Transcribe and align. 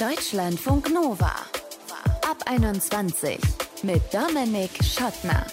Deutschlandfunk 0.00 0.92
Nova. 0.92 1.30
Ab 2.28 2.38
21 2.46 3.38
mit 3.84 4.02
Dominik 4.12 4.70
Schottner. 4.82 5.46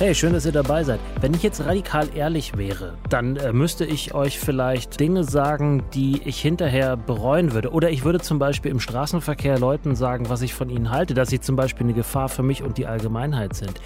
Hey, 0.00 0.12
schön, 0.12 0.32
dass 0.32 0.44
ihr 0.44 0.50
dabei 0.50 0.82
seid. 0.82 0.98
Wenn 1.20 1.34
ich 1.34 1.44
jetzt 1.44 1.64
radikal 1.64 2.08
ehrlich 2.16 2.56
wäre, 2.56 2.98
dann 3.08 3.36
äh, 3.36 3.52
müsste 3.52 3.84
ich 3.84 4.12
euch 4.12 4.40
vielleicht 4.40 4.98
Dinge 4.98 5.22
sagen, 5.22 5.84
die 5.94 6.20
ich 6.24 6.40
hinterher 6.40 6.96
bereuen 6.96 7.52
würde. 7.52 7.70
Oder 7.70 7.90
ich 7.90 8.02
würde 8.02 8.18
zum 8.18 8.40
Beispiel 8.40 8.72
im 8.72 8.80
Straßenverkehr 8.80 9.60
Leuten 9.60 9.94
sagen, 9.94 10.28
was 10.30 10.42
ich 10.42 10.52
von 10.52 10.68
ihnen 10.68 10.90
halte, 10.90 11.14
dass 11.14 11.30
sie 11.30 11.38
zum 11.38 11.54
Beispiel 11.54 11.86
eine 11.86 11.94
Gefahr 11.94 12.28
für 12.28 12.42
mich 12.42 12.64
und 12.64 12.76
die 12.78 12.86
Allgemeinheit 12.86 13.54
sind. 13.54 13.80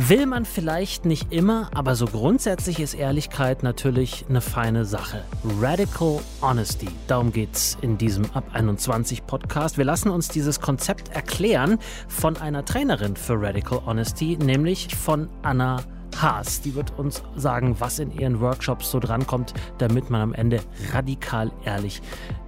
Will 0.00 0.26
man 0.26 0.44
vielleicht 0.44 1.06
nicht 1.06 1.32
immer, 1.32 1.70
aber 1.74 1.96
so 1.96 2.06
grundsätzlich 2.06 2.78
ist 2.78 2.94
Ehrlichkeit 2.94 3.64
natürlich 3.64 4.24
eine 4.28 4.40
feine 4.40 4.84
Sache. 4.84 5.24
Radical 5.60 6.20
Honesty. 6.40 6.86
Darum 7.08 7.32
geht's 7.32 7.76
in 7.80 7.98
diesem 7.98 8.24
Ab 8.26 8.44
21 8.52 9.26
Podcast. 9.26 9.76
Wir 9.76 9.84
lassen 9.84 10.10
uns 10.10 10.28
dieses 10.28 10.60
Konzept 10.60 11.08
erklären 11.08 11.80
von 12.06 12.36
einer 12.36 12.64
Trainerin 12.64 13.16
für 13.16 13.42
Radical 13.42 13.80
Honesty, 13.86 14.38
nämlich 14.40 14.94
von 14.94 15.28
Anna 15.42 15.82
Haas. 16.16 16.60
Die 16.60 16.76
wird 16.76 16.96
uns 16.96 17.24
sagen, 17.34 17.74
was 17.80 17.98
in 17.98 18.12
ihren 18.12 18.38
Workshops 18.40 18.92
so 18.92 19.00
drankommt, 19.00 19.52
damit 19.78 20.10
man 20.10 20.20
am 20.20 20.32
Ende 20.32 20.60
radikal 20.92 21.50
ehrlich 21.64 22.02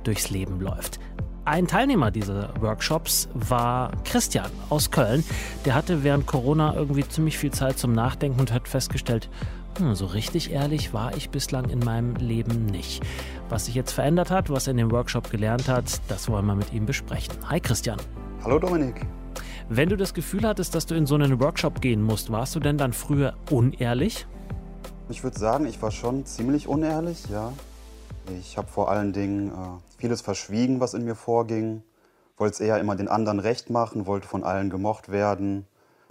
durchs 0.04 0.30
Leben 0.30 0.60
läuft. 0.60 1.00
Ein 1.46 1.66
Teilnehmer 1.66 2.10
dieser 2.10 2.50
Workshops 2.60 3.28
war 3.32 3.92
Christian 4.04 4.50
aus 4.68 4.90
Köln. 4.90 5.24
Der 5.64 5.74
hatte 5.74 6.04
während 6.04 6.26
Corona 6.26 6.74
irgendwie 6.74 7.08
ziemlich 7.08 7.38
viel 7.38 7.50
Zeit 7.50 7.78
zum 7.78 7.92
Nachdenken 7.92 8.40
und 8.40 8.52
hat 8.52 8.68
festgestellt, 8.68 9.30
hm, 9.78 9.94
so 9.94 10.04
richtig 10.04 10.52
ehrlich 10.52 10.92
war 10.92 11.16
ich 11.16 11.30
bislang 11.30 11.70
in 11.70 11.78
meinem 11.78 12.14
Leben 12.16 12.66
nicht. 12.66 13.02
Was 13.48 13.66
sich 13.66 13.74
jetzt 13.74 13.92
verändert 13.92 14.30
hat, 14.30 14.50
was 14.50 14.66
er 14.66 14.72
in 14.72 14.76
dem 14.76 14.90
Workshop 14.90 15.30
gelernt 15.30 15.66
hat, 15.66 16.02
das 16.08 16.28
wollen 16.28 16.44
wir 16.44 16.54
mit 16.54 16.74
ihm 16.74 16.84
besprechen. 16.84 17.34
Hi 17.48 17.58
Christian. 17.58 17.98
Hallo 18.44 18.58
Dominik. 18.58 19.06
Wenn 19.70 19.88
du 19.88 19.96
das 19.96 20.12
Gefühl 20.12 20.46
hattest, 20.46 20.74
dass 20.74 20.84
du 20.84 20.94
in 20.94 21.06
so 21.06 21.14
einen 21.14 21.40
Workshop 21.40 21.80
gehen 21.80 22.02
musst, 22.02 22.30
warst 22.30 22.54
du 22.54 22.60
denn 22.60 22.76
dann 22.76 22.92
früher 22.92 23.32
unehrlich? 23.50 24.26
Ich 25.08 25.24
würde 25.24 25.38
sagen, 25.38 25.64
ich 25.64 25.80
war 25.80 25.90
schon 25.90 26.26
ziemlich 26.26 26.68
unehrlich, 26.68 27.24
ja. 27.30 27.52
Ich 28.38 28.56
habe 28.56 28.68
vor 28.68 28.90
allen 28.90 29.12
Dingen 29.12 29.48
äh, 29.48 29.98
vieles 29.98 30.20
verschwiegen, 30.20 30.80
was 30.80 30.94
in 30.94 31.04
mir 31.04 31.14
vorging. 31.14 31.82
Wollte 32.36 32.54
es 32.54 32.60
eher 32.60 32.78
immer 32.78 32.96
den 32.96 33.08
anderen 33.08 33.40
recht 33.40 33.70
machen, 33.70 34.06
wollte 34.06 34.28
von 34.28 34.44
allen 34.44 34.70
gemocht 34.70 35.10
werden, 35.10 35.66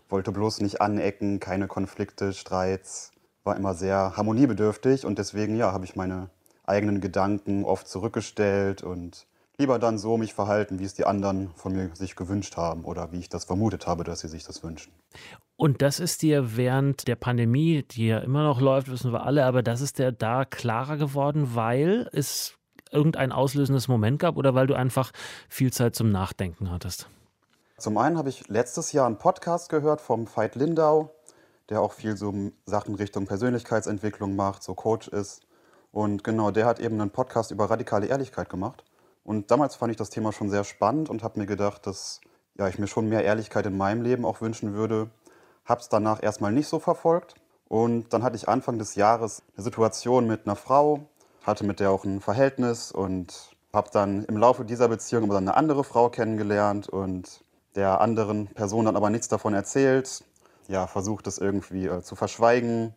wollte 0.09 0.31
bloß 0.31 0.61
nicht 0.61 0.81
anecken, 0.81 1.39
keine 1.39 1.67
Konflikte, 1.67 2.33
Streits. 2.33 3.11
War 3.43 3.55
immer 3.55 3.73
sehr 3.73 4.17
harmoniebedürftig 4.17 5.05
und 5.05 5.17
deswegen 5.17 5.55
ja, 5.55 5.71
habe 5.71 5.85
ich 5.85 5.95
meine 5.95 6.29
eigenen 6.65 7.01
Gedanken 7.01 7.63
oft 7.63 7.87
zurückgestellt 7.87 8.83
und 8.83 9.25
lieber 9.59 9.77
dann 9.77 9.97
so 9.97 10.17
mich 10.17 10.33
verhalten, 10.33 10.79
wie 10.79 10.85
es 10.85 10.93
die 10.93 11.05
anderen 11.05 11.51
von 11.55 11.73
mir 11.73 11.93
sich 11.93 12.15
gewünscht 12.15 12.55
haben 12.57 12.85
oder 12.85 13.11
wie 13.11 13.19
ich 13.19 13.29
das 13.29 13.45
vermutet 13.45 13.85
habe, 13.85 14.03
dass 14.03 14.21
sie 14.21 14.29
sich 14.29 14.45
das 14.45 14.63
wünschen. 14.63 14.93
Und 15.57 15.81
das 15.81 15.99
ist 15.99 16.21
dir 16.21 16.55
während 16.55 17.07
der 17.07 17.17
Pandemie, 17.17 17.83
die 17.83 18.07
ja 18.07 18.19
immer 18.19 18.43
noch 18.43 18.61
läuft, 18.61 18.89
wissen 18.89 19.11
wir 19.11 19.25
alle, 19.25 19.45
aber 19.45 19.61
das 19.61 19.81
ist 19.81 19.99
dir 19.99 20.13
da 20.13 20.45
klarer 20.45 20.95
geworden, 20.95 21.55
weil 21.55 22.09
es 22.13 22.55
irgendein 22.91 23.31
auslösendes 23.33 23.89
Moment 23.89 24.19
gab 24.19 24.37
oder 24.37 24.55
weil 24.55 24.67
du 24.67 24.73
einfach 24.73 25.11
viel 25.49 25.71
Zeit 25.71 25.95
zum 25.95 26.09
Nachdenken 26.09 26.71
hattest? 26.71 27.09
Zum 27.77 27.97
einen 27.97 28.17
habe 28.17 28.29
ich 28.29 28.47
letztes 28.47 28.93
Jahr 28.93 29.05
einen 29.05 29.17
Podcast 29.17 29.69
gehört 29.69 30.01
vom 30.01 30.27
Veit 30.33 30.55
Lindau, 30.55 31.13
der 31.69 31.81
auch 31.81 31.93
viel 31.93 32.17
so 32.17 32.33
Sachen 32.65 32.95
Richtung 32.95 33.25
Persönlichkeitsentwicklung 33.25 34.35
macht, 34.35 34.63
so 34.63 34.73
Coach 34.73 35.09
ist. 35.09 35.41
Und 35.91 36.23
genau, 36.23 36.51
der 36.51 36.65
hat 36.65 36.79
eben 36.79 36.99
einen 36.99 37.11
Podcast 37.11 37.51
über 37.51 37.69
radikale 37.69 38.07
Ehrlichkeit 38.07 38.49
gemacht. 38.49 38.83
Und 39.29 39.51
damals 39.51 39.75
fand 39.75 39.91
ich 39.91 39.97
das 39.97 40.09
Thema 40.09 40.33
schon 40.33 40.49
sehr 40.49 40.63
spannend 40.63 41.07
und 41.07 41.21
habe 41.21 41.37
mir 41.37 41.45
gedacht, 41.45 41.85
dass 41.85 42.19
ja, 42.57 42.67
ich 42.67 42.79
mir 42.79 42.87
schon 42.87 43.09
mehr 43.09 43.23
Ehrlichkeit 43.23 43.63
in 43.67 43.77
meinem 43.77 44.01
Leben 44.01 44.25
auch 44.25 44.41
wünschen 44.41 44.73
würde. 44.73 45.11
Habe 45.65 45.81
es 45.81 45.87
danach 45.87 46.23
erstmal 46.23 46.51
nicht 46.51 46.67
so 46.67 46.79
verfolgt. 46.79 47.35
Und 47.67 48.11
dann 48.11 48.23
hatte 48.23 48.37
ich 48.37 48.49
Anfang 48.49 48.79
des 48.79 48.95
Jahres 48.95 49.43
eine 49.55 49.63
Situation 49.63 50.25
mit 50.25 50.47
einer 50.47 50.55
Frau, 50.55 51.01
hatte 51.43 51.63
mit 51.63 51.79
der 51.79 51.91
auch 51.91 52.05
ein 52.05 52.21
Verhältnis 52.21 52.91
und 52.91 53.55
habe 53.71 53.91
dann 53.93 54.25
im 54.25 54.35
Laufe 54.35 54.65
dieser 54.65 54.87
Beziehung 54.87 55.25
aber 55.25 55.35
dann 55.35 55.47
eine 55.47 55.57
andere 55.57 55.83
Frau 55.83 56.09
kennengelernt 56.09 56.89
und 56.89 57.43
der 57.75 58.01
anderen 58.01 58.47
Person 58.47 58.85
dann 58.85 58.95
aber 58.95 59.11
nichts 59.11 59.27
davon 59.27 59.53
erzählt. 59.53 60.23
Ja, 60.67 60.87
versucht 60.87 61.27
es 61.27 61.37
irgendwie 61.37 61.85
äh, 61.85 62.01
zu 62.01 62.15
verschweigen, 62.15 62.95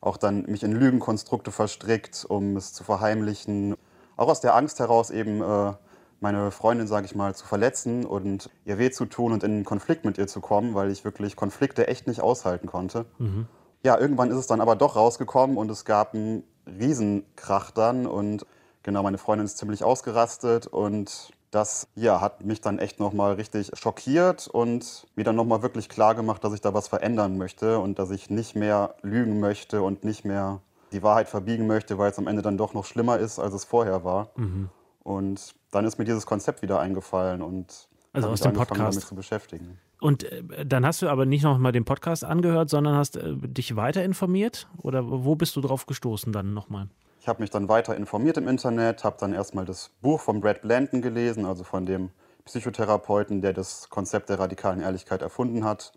auch 0.00 0.16
dann 0.16 0.42
mich 0.42 0.62
in 0.62 0.70
Lügenkonstrukte 0.70 1.50
verstrickt, 1.50 2.24
um 2.24 2.56
es 2.56 2.72
zu 2.72 2.84
verheimlichen. 2.84 3.74
Auch 4.16 4.28
aus 4.28 4.40
der 4.40 4.54
Angst 4.54 4.78
heraus 4.78 5.10
eben 5.10 5.42
äh, 5.42 5.72
meine 6.20 6.50
Freundin, 6.50 6.86
sage 6.86 7.06
ich 7.06 7.14
mal, 7.14 7.34
zu 7.34 7.44
verletzen 7.44 8.06
und 8.06 8.48
ihr 8.64 8.78
weh 8.78 8.90
zu 8.90 9.06
tun 9.06 9.32
und 9.32 9.42
in 9.42 9.50
einen 9.52 9.64
Konflikt 9.64 10.04
mit 10.04 10.18
ihr 10.18 10.28
zu 10.28 10.40
kommen, 10.40 10.74
weil 10.74 10.90
ich 10.90 11.04
wirklich 11.04 11.36
Konflikte 11.36 11.88
echt 11.88 12.06
nicht 12.06 12.20
aushalten 12.20 12.66
konnte. 12.66 13.06
Mhm. 13.18 13.46
Ja, 13.82 13.98
irgendwann 13.98 14.30
ist 14.30 14.36
es 14.36 14.46
dann 14.46 14.60
aber 14.60 14.76
doch 14.76 14.94
rausgekommen 14.94 15.56
und 15.56 15.70
es 15.70 15.84
gab 15.84 16.14
ein 16.14 16.44
Riesenkrach 16.66 17.72
dann 17.72 18.06
und 18.06 18.46
genau, 18.84 19.02
meine 19.02 19.18
Freundin 19.18 19.44
ist 19.44 19.58
ziemlich 19.58 19.82
ausgerastet 19.82 20.68
und 20.68 21.32
das 21.50 21.88
ja, 21.96 22.20
hat 22.20 22.44
mich 22.44 22.60
dann 22.60 22.78
echt 22.78 22.98
nochmal 23.00 23.34
richtig 23.34 23.72
schockiert 23.74 24.46
und 24.48 25.06
mir 25.16 25.24
dann 25.24 25.36
nochmal 25.36 25.62
wirklich 25.62 25.88
klar 25.88 26.14
gemacht, 26.14 26.42
dass 26.44 26.54
ich 26.54 26.60
da 26.60 26.72
was 26.72 26.88
verändern 26.88 27.36
möchte 27.36 27.78
und 27.78 27.98
dass 27.98 28.10
ich 28.10 28.30
nicht 28.30 28.56
mehr 28.56 28.94
lügen 29.02 29.40
möchte 29.40 29.82
und 29.82 30.02
nicht 30.04 30.24
mehr 30.24 30.60
die 30.92 31.02
Wahrheit 31.02 31.28
verbiegen 31.28 31.66
möchte, 31.66 31.98
weil 31.98 32.10
es 32.10 32.18
am 32.18 32.26
Ende 32.26 32.42
dann 32.42 32.56
doch 32.56 32.74
noch 32.74 32.84
schlimmer 32.84 33.18
ist, 33.18 33.38
als 33.38 33.54
es 33.54 33.64
vorher 33.64 34.04
war. 34.04 34.30
Mhm. 34.36 34.68
Und 35.02 35.54
dann 35.70 35.84
ist 35.84 35.98
mir 35.98 36.04
dieses 36.04 36.26
Konzept 36.26 36.62
wieder 36.62 36.78
eingefallen 36.78 37.42
und 37.42 37.88
also 38.12 38.28
aus 38.28 38.40
dem 38.40 38.52
Podcast 38.52 38.96
damit 38.96 39.08
zu 39.08 39.14
beschäftigen. 39.14 39.78
Und 40.00 40.24
äh, 40.24 40.66
dann 40.66 40.84
hast 40.84 41.00
du 41.00 41.08
aber 41.08 41.26
nicht 41.26 41.44
noch 41.44 41.58
mal 41.58 41.72
den 41.72 41.84
Podcast 41.84 42.24
angehört, 42.24 42.68
sondern 42.68 42.96
hast 42.96 43.16
äh, 43.16 43.34
dich 43.36 43.76
weiter 43.76 44.04
informiert? 44.04 44.68
Oder 44.78 45.04
wo 45.06 45.34
bist 45.34 45.56
du 45.56 45.60
drauf 45.60 45.86
gestoßen 45.86 46.32
dann 46.32 46.54
nochmal? 46.54 46.88
Ich 47.20 47.28
habe 47.28 47.40
mich 47.40 47.50
dann 47.50 47.68
weiter 47.68 47.96
informiert 47.96 48.36
im 48.36 48.48
Internet, 48.48 49.04
habe 49.04 49.16
dann 49.20 49.32
erstmal 49.32 49.64
das 49.64 49.90
Buch 50.02 50.20
von 50.20 50.40
Brad 50.40 50.62
Blanton 50.62 51.02
gelesen, 51.02 51.46
also 51.46 51.62
von 51.62 51.86
dem 51.86 52.10
Psychotherapeuten, 52.44 53.40
der 53.40 53.52
das 53.52 53.88
Konzept 53.90 54.28
der 54.28 54.40
radikalen 54.40 54.80
Ehrlichkeit 54.80 55.22
erfunden 55.22 55.64
hat. 55.64 55.92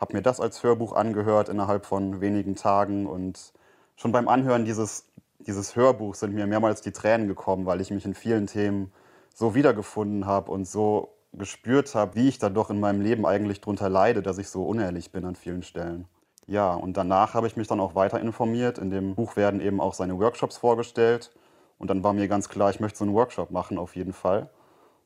Habe 0.00 0.14
mir 0.14 0.22
das 0.22 0.40
als 0.40 0.62
Hörbuch 0.62 0.92
angehört 0.92 1.48
innerhalb 1.48 1.86
von 1.86 2.20
wenigen 2.20 2.54
Tagen 2.54 3.06
und 3.06 3.52
schon 4.00 4.12
beim 4.12 4.28
Anhören 4.28 4.64
dieses, 4.64 5.04
dieses 5.40 5.76
Hörbuchs 5.76 6.20
sind 6.20 6.34
mir 6.34 6.46
mehrmals 6.46 6.80
die 6.80 6.92
Tränen 6.92 7.28
gekommen, 7.28 7.66
weil 7.66 7.80
ich 7.82 7.90
mich 7.90 8.06
in 8.06 8.14
vielen 8.14 8.46
Themen 8.46 8.92
so 9.34 9.54
wiedergefunden 9.54 10.26
habe 10.26 10.50
und 10.50 10.66
so 10.66 11.14
gespürt 11.34 11.94
habe, 11.94 12.14
wie 12.14 12.28
ich 12.28 12.38
da 12.38 12.48
doch 12.48 12.70
in 12.70 12.80
meinem 12.80 13.02
Leben 13.02 13.26
eigentlich 13.26 13.60
drunter 13.60 13.90
leide, 13.90 14.22
dass 14.22 14.38
ich 14.38 14.48
so 14.48 14.64
unehrlich 14.64 15.12
bin 15.12 15.24
an 15.26 15.34
vielen 15.34 15.62
Stellen. 15.62 16.06
Ja, 16.46 16.72
und 16.72 16.96
danach 16.96 17.34
habe 17.34 17.46
ich 17.46 17.56
mich 17.56 17.68
dann 17.68 17.78
auch 17.78 17.94
weiter 17.94 18.18
informiert. 18.20 18.78
In 18.78 18.90
dem 18.90 19.14
Buch 19.14 19.36
werden 19.36 19.60
eben 19.60 19.80
auch 19.80 19.94
seine 19.94 20.18
Workshops 20.18 20.56
vorgestellt. 20.56 21.30
Und 21.78 21.88
dann 21.88 22.02
war 22.02 22.12
mir 22.12 22.26
ganz 22.26 22.48
klar, 22.48 22.70
ich 22.70 22.80
möchte 22.80 22.98
so 22.98 23.04
einen 23.04 23.14
Workshop 23.14 23.50
machen, 23.50 23.78
auf 23.78 23.94
jeden 23.96 24.12
Fall. 24.12 24.48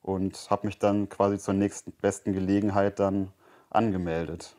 Und 0.03 0.47
habe 0.51 0.67
mich 0.67 0.79
dann 0.79 1.09
quasi 1.09 1.39
zur 1.39 1.55
nächsten 1.55 1.93
besten 1.93 2.33
Gelegenheit 2.33 2.99
dann 3.01 3.33
angemeldet. 3.71 4.57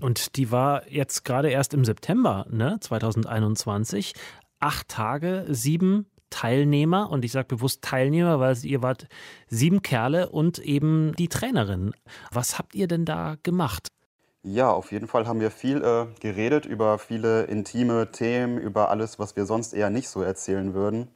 Und 0.00 0.36
die 0.36 0.50
war 0.50 0.88
jetzt 0.90 1.24
gerade 1.24 1.50
erst 1.50 1.74
im 1.74 1.84
September, 1.84 2.46
ne, 2.50 2.78
2021. 2.80 4.14
Acht 4.60 4.88
Tage, 4.88 5.44
sieben 5.48 6.06
Teilnehmer 6.30 7.10
und 7.10 7.24
ich 7.24 7.32
sage 7.32 7.46
bewusst 7.48 7.82
Teilnehmer, 7.82 8.40
weil 8.40 8.56
ihr 8.64 8.82
wart 8.82 9.06
sieben 9.48 9.82
Kerle 9.82 10.28
und 10.28 10.58
eben 10.58 11.14
die 11.16 11.28
Trainerin. 11.28 11.92
Was 12.32 12.58
habt 12.58 12.74
ihr 12.74 12.88
denn 12.88 13.04
da 13.04 13.36
gemacht? 13.42 13.88
Ja, 14.42 14.70
auf 14.70 14.92
jeden 14.92 15.08
Fall 15.08 15.26
haben 15.26 15.40
wir 15.40 15.50
viel 15.50 15.82
äh, 15.82 16.06
geredet 16.20 16.66
über 16.66 16.98
viele 16.98 17.44
intime 17.44 18.12
Themen, 18.12 18.58
über 18.58 18.90
alles, 18.90 19.18
was 19.18 19.34
wir 19.34 19.44
sonst 19.44 19.72
eher 19.72 19.90
nicht 19.90 20.08
so 20.08 20.22
erzählen 20.22 20.72
würden. 20.72 21.08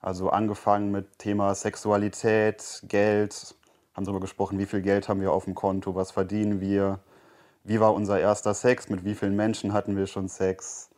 Also 0.00 0.30
angefangen 0.30 0.90
mit 0.90 1.18
Thema 1.18 1.54
Sexualität, 1.54 2.82
Geld, 2.88 3.54
haben 3.94 4.04
darüber 4.04 4.20
gesprochen, 4.20 4.58
wie 4.58 4.66
viel 4.66 4.82
Geld 4.82 5.08
haben 5.08 5.20
wir 5.20 5.32
auf 5.32 5.44
dem 5.44 5.54
Konto, 5.54 5.94
was 5.94 6.10
verdienen 6.10 6.60
wir, 6.60 7.00
wie 7.64 7.80
war 7.80 7.94
unser 7.94 8.20
erster 8.20 8.54
Sex, 8.54 8.88
mit 8.88 9.04
wie 9.04 9.14
vielen 9.14 9.36
Menschen 9.36 9.72
hatten 9.72 9.96
wir 9.96 10.06
schon 10.06 10.28
Sex, 10.28 10.90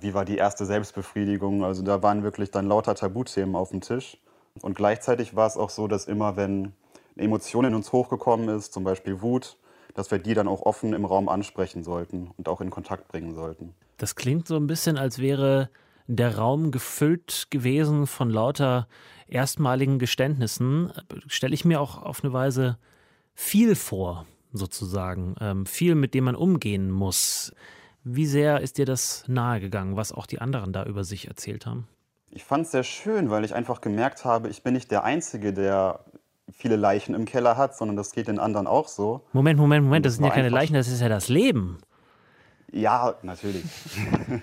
wie 0.00 0.14
war 0.14 0.24
die 0.24 0.36
erste 0.36 0.66
Selbstbefriedigung. 0.66 1.64
Also 1.64 1.82
da 1.82 2.02
waren 2.02 2.22
wirklich 2.22 2.50
dann 2.50 2.68
lauter 2.68 2.94
Tabuthemen 2.94 3.56
auf 3.56 3.70
dem 3.70 3.80
Tisch. 3.80 4.18
Und 4.60 4.76
gleichzeitig 4.76 5.34
war 5.34 5.46
es 5.46 5.56
auch 5.56 5.70
so, 5.70 5.88
dass 5.88 6.06
immer, 6.06 6.36
wenn 6.36 6.72
eine 7.16 7.26
Emotion 7.26 7.64
in 7.64 7.74
uns 7.74 7.92
hochgekommen 7.92 8.48
ist, 8.48 8.72
zum 8.72 8.84
Beispiel 8.84 9.22
Wut, 9.22 9.56
dass 9.94 10.10
wir 10.10 10.18
die 10.18 10.34
dann 10.34 10.48
auch 10.48 10.62
offen 10.62 10.92
im 10.92 11.04
Raum 11.04 11.28
ansprechen 11.28 11.82
sollten 11.82 12.30
und 12.36 12.48
auch 12.48 12.60
in 12.60 12.70
Kontakt 12.70 13.08
bringen 13.08 13.34
sollten. 13.34 13.74
Das 13.96 14.14
klingt 14.14 14.46
so 14.46 14.56
ein 14.56 14.66
bisschen, 14.66 14.98
als 14.98 15.18
wäre 15.18 15.70
der 16.06 16.36
Raum 16.36 16.72
gefüllt 16.72 17.46
gewesen 17.50 18.06
von 18.06 18.28
lauter 18.28 18.88
erstmaligen 19.28 19.98
Geständnissen. 19.98 20.92
Stelle 21.26 21.54
ich 21.54 21.64
mir 21.64 21.80
auch 21.80 22.02
auf 22.02 22.22
eine 22.22 22.32
Weise 22.32 22.78
viel 23.34 23.74
vor, 23.76 24.26
sozusagen. 24.52 25.34
Ähm, 25.40 25.66
viel, 25.66 25.94
mit 25.94 26.14
dem 26.14 26.24
man 26.24 26.34
umgehen 26.34 26.90
muss. 26.90 27.54
Wie 28.04 28.26
sehr 28.26 28.60
ist 28.60 28.78
dir 28.78 28.86
das 28.86 29.24
nahegegangen, 29.28 29.96
was 29.96 30.12
auch 30.12 30.26
die 30.26 30.40
anderen 30.40 30.72
da 30.72 30.84
über 30.84 31.04
sich 31.04 31.28
erzählt 31.28 31.66
haben? 31.66 31.86
Ich 32.30 32.44
fand 32.44 32.64
es 32.64 32.72
sehr 32.72 32.82
schön, 32.82 33.30
weil 33.30 33.44
ich 33.44 33.54
einfach 33.54 33.80
gemerkt 33.80 34.24
habe, 34.24 34.48
ich 34.48 34.62
bin 34.62 34.74
nicht 34.74 34.90
der 34.90 35.04
Einzige, 35.04 35.52
der 35.52 36.00
viele 36.50 36.76
Leichen 36.76 37.14
im 37.14 37.24
Keller 37.24 37.56
hat, 37.56 37.76
sondern 37.76 37.96
das 37.96 38.12
geht 38.12 38.28
den 38.28 38.38
anderen 38.38 38.66
auch 38.66 38.88
so. 38.88 39.22
Moment, 39.32 39.58
Moment, 39.58 39.84
Moment, 39.84 40.06
das, 40.06 40.14
das 40.14 40.16
sind 40.16 40.26
ja 40.26 40.30
keine 40.32 40.48
Leichen, 40.48 40.74
das 40.74 40.88
ist 40.88 41.00
ja 41.00 41.08
das 41.08 41.28
Leben. 41.28 41.78
Ja, 42.70 43.14
natürlich. 43.22 43.64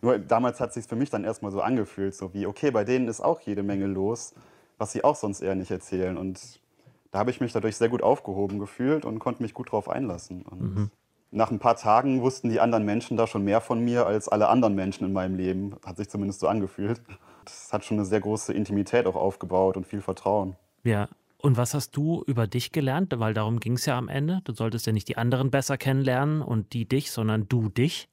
Nur 0.00 0.18
damals 0.18 0.60
hat 0.60 0.68
es 0.68 0.74
sich 0.74 0.86
für 0.86 0.96
mich 0.96 1.10
dann 1.10 1.24
erstmal 1.24 1.50
so 1.50 1.60
angefühlt, 1.60 2.14
so 2.14 2.32
wie, 2.32 2.46
okay, 2.46 2.70
bei 2.70 2.84
denen 2.84 3.08
ist 3.08 3.20
auch 3.20 3.40
jede 3.40 3.62
Menge 3.62 3.86
los, 3.86 4.34
was 4.78 4.92
sie 4.92 5.02
auch 5.02 5.16
sonst 5.16 5.40
eher 5.40 5.56
nicht 5.56 5.70
erzählen. 5.70 6.16
Und 6.16 6.60
da 7.10 7.18
habe 7.18 7.30
ich 7.30 7.40
mich 7.40 7.52
dadurch 7.52 7.76
sehr 7.76 7.88
gut 7.88 8.02
aufgehoben 8.02 8.58
gefühlt 8.58 9.04
und 9.04 9.18
konnte 9.18 9.42
mich 9.42 9.54
gut 9.54 9.72
drauf 9.72 9.88
einlassen. 9.88 10.42
Und 10.42 10.60
mhm. 10.60 10.90
nach 11.30 11.50
ein 11.50 11.58
paar 11.58 11.76
Tagen 11.76 12.22
wussten 12.22 12.50
die 12.50 12.60
anderen 12.60 12.84
Menschen 12.84 13.16
da 13.16 13.26
schon 13.26 13.44
mehr 13.44 13.60
von 13.60 13.80
mir 13.80 14.06
als 14.06 14.28
alle 14.28 14.48
anderen 14.48 14.74
Menschen 14.74 15.06
in 15.06 15.12
meinem 15.12 15.36
Leben. 15.36 15.76
Hat 15.84 15.96
sich 15.96 16.08
zumindest 16.08 16.40
so 16.40 16.48
angefühlt. 16.48 17.02
Das 17.44 17.72
hat 17.72 17.84
schon 17.84 17.96
eine 17.96 18.04
sehr 18.04 18.20
große 18.20 18.52
Intimität 18.52 19.06
auch 19.06 19.16
aufgebaut 19.16 19.76
und 19.76 19.86
viel 19.86 20.02
Vertrauen. 20.02 20.56
Ja. 20.84 21.08
Und 21.40 21.56
was 21.56 21.72
hast 21.72 21.96
du 21.96 22.24
über 22.26 22.48
dich 22.48 22.72
gelernt? 22.72 23.14
Weil 23.16 23.32
darum 23.32 23.60
ging 23.60 23.74
es 23.74 23.86
ja 23.86 23.96
am 23.96 24.08
Ende. 24.08 24.40
Du 24.44 24.52
solltest 24.52 24.86
ja 24.86 24.92
nicht 24.92 25.08
die 25.08 25.16
anderen 25.16 25.50
besser 25.50 25.78
kennenlernen 25.78 26.42
und 26.42 26.72
die 26.72 26.86
dich, 26.86 27.12
sondern 27.12 27.48
du 27.48 27.68
dich. 27.68 28.08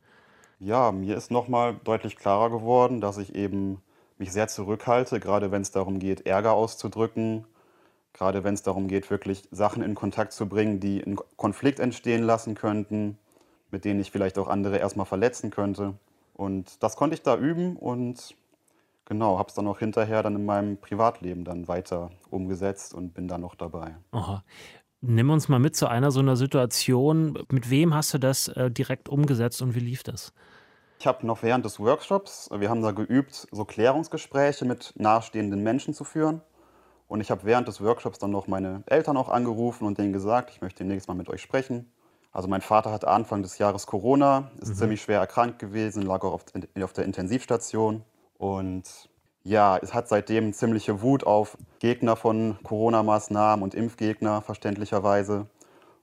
Ja, 0.59 0.91
mir 0.91 1.18
ist 1.18 1.31
nochmal 1.31 1.75
deutlich 1.83 2.15
klarer 2.15 2.50
geworden, 2.51 3.01
dass 3.01 3.18
ich 3.18 3.36
eben 3.36 3.81
mich 4.18 4.31
sehr 4.31 4.48
zurückhalte, 4.48 5.19
gerade 5.19 5.51
wenn 5.51 5.63
es 5.63 5.71
darum 5.71 6.00
geht, 6.00 6.25
Ärger 6.25 6.53
auszudrücken, 6.53 7.45
gerade 8.15 8.44
wenn 8.44 8.53
es 8.53 8.63
darum 8.63 8.88
geht, 8.88 9.12
wirklich 9.12 9.47
Sachen 9.51 9.83
in 9.83 9.94
Kontakt 9.94 10.31
zu 10.31 10.47
bringen, 10.47 10.79
die 10.79 11.03
einen 11.03 11.17
Konflikt 11.35 11.79
entstehen 11.79 12.23
lassen 12.23 12.56
könnten, 12.56 13.17
mit 13.71 13.83
denen 13.83 14.00
ich 14.00 14.09
vielleicht 14.09 14.38
auch 14.38 14.47
andere 14.47 14.77
erstmal 14.77 15.06
verletzen 15.06 15.51
könnte. 15.51 15.95
Und 16.33 16.81
das 16.81 16.95
konnte 16.95 17.13
ich 17.13 17.23
da 17.23 17.38
üben 17.38 17.75
und 17.75 18.35
genau, 19.03 19.38
habe 19.38 19.50
es 19.50 19.56
dann 19.56 19.67
auch 19.67 19.79
hinterher 19.79 20.23
dann 20.23 20.35
in 20.35 20.45
meinem 20.45 20.77
Privatleben 20.77 21.44
dann 21.44 21.67
weiter 21.67 22.09
umgesetzt 22.29 22.94
und 22.94 23.13
bin 23.13 23.27
da 23.27 23.38
noch 23.38 23.56
dabei. 23.56 23.95
Aha. 24.12 24.44
Nimm 25.01 25.29
uns 25.29 25.50
mal 25.50 25.59
mit 25.59 25.75
zu 25.75 25.88
einer 25.88 26.09
so 26.09 26.21
einer 26.21 26.38
Situation. 26.38 27.38
Mit 27.51 27.69
wem 27.69 27.94
hast 27.94 28.13
du 28.13 28.17
das 28.17 28.47
äh, 28.47 28.71
direkt 28.71 29.09
umgesetzt 29.09 29.62
und 29.62 29.75
wie 29.75 29.79
lief 29.79 30.03
das? 30.03 30.33
Ich 31.00 31.06
habe 31.06 31.27
noch 31.27 31.44
während 31.44 31.65
des 31.65 31.79
Workshops, 31.79 32.50
wir 32.51 32.69
haben 32.69 32.81
da 32.81 32.91
geübt, 32.91 33.47
so 33.51 33.65
Klärungsgespräche 33.65 34.63
mit 34.63 34.94
nahestehenden 34.95 35.62
Menschen 35.62 35.94
zu 35.94 36.06
führen. 36.06 36.41
Und 37.07 37.22
ich 37.22 37.31
habe 37.31 37.44
während 37.44 37.68
des 37.68 37.81
Workshops 37.81 38.19
dann 38.19 38.31
noch 38.31 38.48
meine 38.48 38.84
Eltern 38.88 39.18
auch 39.18 39.30
angerufen 39.30 39.86
und 39.86 39.98
denen 39.98 40.13
gesagt, 40.13 40.50
ich 40.50 40.62
möchte 40.62 40.80
demnächst 40.84 41.07
mal 41.07 41.13
mit 41.13 41.30
euch 41.30 41.42
sprechen. 41.42 41.92
Also 42.31 42.48
mein 42.48 42.62
Vater 42.62 42.92
hatte 42.92 43.07
Anfang 43.07 43.44
des 43.44 43.60
Jahres 43.60 43.86
Corona, 43.88 44.52
ist 44.60 44.69
mhm. 44.69 44.75
ziemlich 44.75 45.02
schwer 45.02 45.19
erkrankt 45.19 45.60
gewesen, 45.60 46.02
lag 46.02 46.24
auch 46.24 46.34
auf, 46.34 46.46
auf 46.81 46.94
der 46.94 47.06
Intensivstation. 47.06 48.04
Und 48.38 49.10
ja, 49.44 49.78
es 49.78 49.94
hat 49.94 50.10
seitdem 50.10 50.52
ziemliche 50.52 51.02
Wut 51.02 51.24
auf 51.24 51.57
Gegner 51.80 52.16
von 52.16 52.57
Corona-Maßnahmen 52.63 53.63
und 53.63 53.75
Impfgegner, 53.75 54.42
verständlicherweise. 54.42 55.46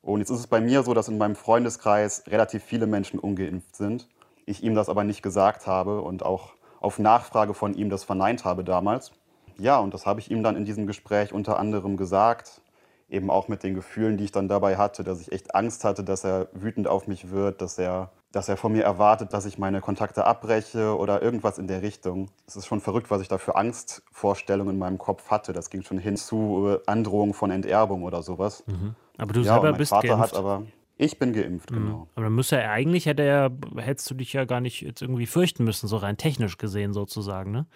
Und 0.00 0.20
jetzt 0.20 0.30
ist 0.30 0.38
es 0.38 0.46
bei 0.46 0.60
mir 0.60 0.82
so, 0.84 0.94
dass 0.94 1.08
in 1.08 1.18
meinem 1.18 1.36
Freundeskreis 1.36 2.24
relativ 2.28 2.62
viele 2.62 2.86
Menschen 2.86 3.18
ungeimpft 3.18 3.76
sind. 3.76 4.08
Ich 4.46 4.62
ihm 4.62 4.74
das 4.74 4.88
aber 4.88 5.04
nicht 5.04 5.22
gesagt 5.22 5.66
habe 5.66 6.00
und 6.00 6.24
auch 6.24 6.54
auf 6.80 6.98
Nachfrage 6.98 7.52
von 7.52 7.74
ihm 7.74 7.90
das 7.90 8.04
verneint 8.04 8.44
habe 8.44 8.64
damals. 8.64 9.12
Ja, 9.58 9.78
und 9.78 9.94
das 9.94 10.06
habe 10.06 10.20
ich 10.20 10.30
ihm 10.30 10.42
dann 10.42 10.56
in 10.56 10.64
diesem 10.64 10.86
Gespräch 10.86 11.32
unter 11.32 11.58
anderem 11.58 11.96
gesagt. 11.96 12.60
Eben 13.08 13.30
auch 13.30 13.48
mit 13.48 13.62
den 13.62 13.74
Gefühlen, 13.74 14.16
die 14.16 14.24
ich 14.24 14.32
dann 14.32 14.48
dabei 14.48 14.76
hatte, 14.76 15.04
dass 15.04 15.20
ich 15.20 15.32
echt 15.32 15.54
Angst 15.54 15.84
hatte, 15.84 16.02
dass 16.02 16.24
er 16.24 16.48
wütend 16.52 16.88
auf 16.88 17.08
mich 17.08 17.30
wird, 17.30 17.60
dass 17.60 17.78
er 17.78 18.10
dass 18.32 18.48
er 18.48 18.56
von 18.56 18.72
mir 18.72 18.82
erwartet, 18.82 19.32
dass 19.32 19.44
ich 19.44 19.58
meine 19.58 19.80
Kontakte 19.80 20.24
abbreche 20.24 20.96
oder 20.96 21.22
irgendwas 21.22 21.58
in 21.58 21.66
der 21.66 21.82
Richtung. 21.82 22.30
Es 22.46 22.56
ist 22.56 22.66
schon 22.66 22.80
verrückt, 22.80 23.10
was 23.10 23.20
ich 23.20 23.28
da 23.28 23.38
für 23.38 23.56
Angstvorstellungen 23.56 24.74
in 24.74 24.78
meinem 24.78 24.98
Kopf 24.98 25.30
hatte. 25.30 25.52
Das 25.52 25.70
ging 25.70 25.82
schon 25.82 25.98
hin 25.98 26.16
zu 26.16 26.66
äh, 26.68 26.90
Androhungen 26.90 27.34
von 27.34 27.50
Enterbung 27.50 28.02
oder 28.02 28.22
sowas. 28.22 28.64
Mhm. 28.66 28.94
Aber 29.18 29.34
du 29.34 29.40
ja, 29.40 29.52
selber 29.52 29.70
mein 29.70 29.78
bist 29.78 29.90
Vater 29.90 30.08
geimpft. 30.08 30.32
hat 30.32 30.38
aber 30.38 30.62
ich 30.96 31.18
bin 31.18 31.32
geimpft, 31.32 31.70
mhm. 31.70 31.76
genau. 31.76 32.08
Aber 32.14 32.24
dann 32.24 32.34
müsste 32.34 32.56
er 32.56 32.70
eigentlich 32.70 33.06
hätte 33.06 33.22
er 33.22 33.50
hättest 33.76 34.10
du 34.10 34.14
dich 34.14 34.32
ja 34.32 34.44
gar 34.46 34.60
nicht 34.60 34.80
jetzt 34.80 35.02
irgendwie 35.02 35.26
fürchten 35.26 35.64
müssen, 35.64 35.86
so 35.86 35.98
rein 35.98 36.16
technisch 36.16 36.56
gesehen 36.56 36.94
sozusagen, 36.94 37.50
ne? 37.52 37.66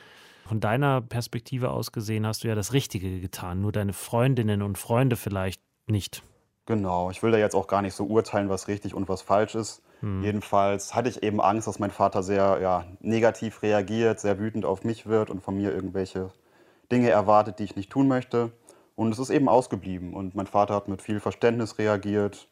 Von 0.48 0.60
deiner 0.60 1.00
Perspektive 1.00 1.70
aus 1.70 1.90
gesehen 1.90 2.24
hast 2.24 2.44
du 2.44 2.48
ja 2.48 2.54
das 2.54 2.72
Richtige 2.72 3.20
getan, 3.20 3.60
nur 3.60 3.72
deine 3.72 3.92
Freundinnen 3.92 4.62
und 4.62 4.78
Freunde 4.78 5.16
vielleicht 5.16 5.60
nicht. 5.88 6.22
Genau, 6.66 7.10
ich 7.10 7.22
will 7.22 7.32
da 7.32 7.38
jetzt 7.38 7.54
auch 7.54 7.66
gar 7.66 7.82
nicht 7.82 7.94
so 7.94 8.04
urteilen, 8.04 8.48
was 8.48 8.68
richtig 8.68 8.94
und 8.94 9.08
was 9.08 9.22
falsch 9.22 9.56
ist. 9.56 9.82
Hm. 10.00 10.22
Jedenfalls 10.22 10.94
hatte 10.94 11.08
ich 11.08 11.22
eben 11.24 11.40
Angst, 11.40 11.66
dass 11.66 11.80
mein 11.80 11.90
Vater 11.90 12.22
sehr 12.22 12.58
ja, 12.60 12.84
negativ 13.00 13.62
reagiert, 13.62 14.20
sehr 14.20 14.38
wütend 14.38 14.64
auf 14.64 14.84
mich 14.84 15.06
wird 15.06 15.30
und 15.30 15.42
von 15.42 15.56
mir 15.56 15.72
irgendwelche 15.72 16.30
Dinge 16.92 17.10
erwartet, 17.10 17.58
die 17.58 17.64
ich 17.64 17.76
nicht 17.76 17.90
tun 17.90 18.06
möchte. 18.06 18.52
Und 18.94 19.12
es 19.12 19.18
ist 19.18 19.30
eben 19.30 19.48
ausgeblieben. 19.48 20.14
Und 20.14 20.36
mein 20.36 20.46
Vater 20.46 20.74
hat 20.74 20.86
mit 20.86 21.02
viel 21.02 21.18
Verständnis 21.18 21.78
reagiert, 21.78 22.48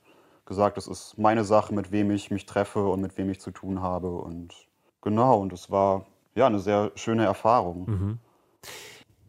gesagt, 0.46 0.78
es 0.78 0.88
ist 0.88 1.16
meine 1.16 1.44
Sache, 1.44 1.72
mit 1.74 1.92
wem 1.92 2.10
ich 2.10 2.30
mich 2.30 2.46
treffe 2.46 2.86
und 2.86 3.00
mit 3.00 3.16
wem 3.18 3.30
ich 3.30 3.40
zu 3.40 3.52
tun 3.52 3.82
habe. 3.82 4.10
Und 4.10 4.54
genau, 5.00 5.40
und 5.40 5.52
es 5.52 5.70
war 5.70 6.06
ja 6.34 6.46
eine 6.46 6.58
sehr 6.58 6.92
schöne 6.94 7.24
Erfahrung. 7.24 7.86
Mhm. 7.86 8.18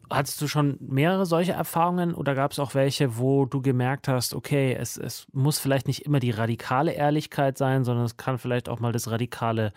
Hattest 0.08 0.40
du 0.40 0.46
schon 0.46 0.76
mehrere 0.80 1.26
solche 1.26 1.50
Erfahrungen 1.52 2.14
oder 2.14 2.36
gab 2.36 2.52
es 2.52 2.60
auch 2.60 2.74
welche, 2.74 3.18
wo 3.18 3.44
du 3.44 3.60
gemerkt 3.60 4.06
hast, 4.06 4.34
okay, 4.34 4.72
es, 4.72 4.96
es 4.96 5.26
muss 5.32 5.58
vielleicht 5.58 5.88
nicht 5.88 6.06
immer 6.06 6.20
die 6.20 6.30
radikale 6.30 6.92
Ehrlichkeit 6.92 7.58
sein, 7.58 7.82
sondern 7.82 8.04
es 8.04 8.16
kann 8.16 8.38
vielleicht 8.38 8.68
auch 8.68 8.78
mal 8.78 8.92
das 8.92 9.10
radikale 9.10 9.72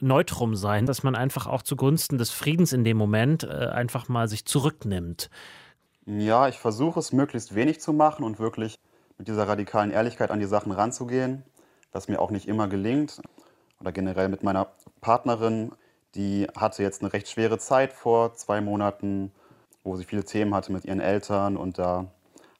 Neutrum 0.00 0.54
sein, 0.54 0.86
dass 0.86 1.02
man 1.02 1.16
einfach 1.16 1.48
auch 1.48 1.62
zugunsten 1.62 2.16
des 2.16 2.30
Friedens 2.30 2.72
in 2.72 2.84
dem 2.84 2.96
Moment 2.96 3.42
äh, 3.42 3.48
einfach 3.48 4.08
mal 4.08 4.28
sich 4.28 4.44
zurücknimmt? 4.44 5.30
Ja, 6.06 6.46
ich 6.46 6.58
versuche 6.58 7.00
es 7.00 7.12
möglichst 7.12 7.56
wenig 7.56 7.80
zu 7.80 7.92
machen 7.92 8.24
und 8.24 8.38
wirklich 8.38 8.78
mit 9.18 9.26
dieser 9.26 9.48
radikalen 9.48 9.90
Ehrlichkeit 9.90 10.30
an 10.30 10.38
die 10.38 10.46
Sachen 10.46 10.70
ranzugehen, 10.70 11.42
was 11.90 12.06
mir 12.06 12.20
auch 12.20 12.30
nicht 12.30 12.46
immer 12.46 12.68
gelingt. 12.68 13.20
Oder 13.80 13.90
generell 13.90 14.28
mit 14.28 14.44
meiner 14.44 14.68
Partnerin, 15.00 15.72
die 16.14 16.46
hatte 16.56 16.82
jetzt 16.82 17.02
eine 17.02 17.12
recht 17.12 17.28
schwere 17.28 17.58
Zeit 17.58 17.92
vor 17.92 18.34
zwei 18.34 18.60
Monaten 18.60 19.32
wo 19.84 19.96
sie 19.96 20.04
viele 20.04 20.24
Themen 20.24 20.54
hatte 20.54 20.72
mit 20.72 20.84
ihren 20.84 21.00
Eltern 21.00 21.56
und 21.56 21.78
da 21.78 22.06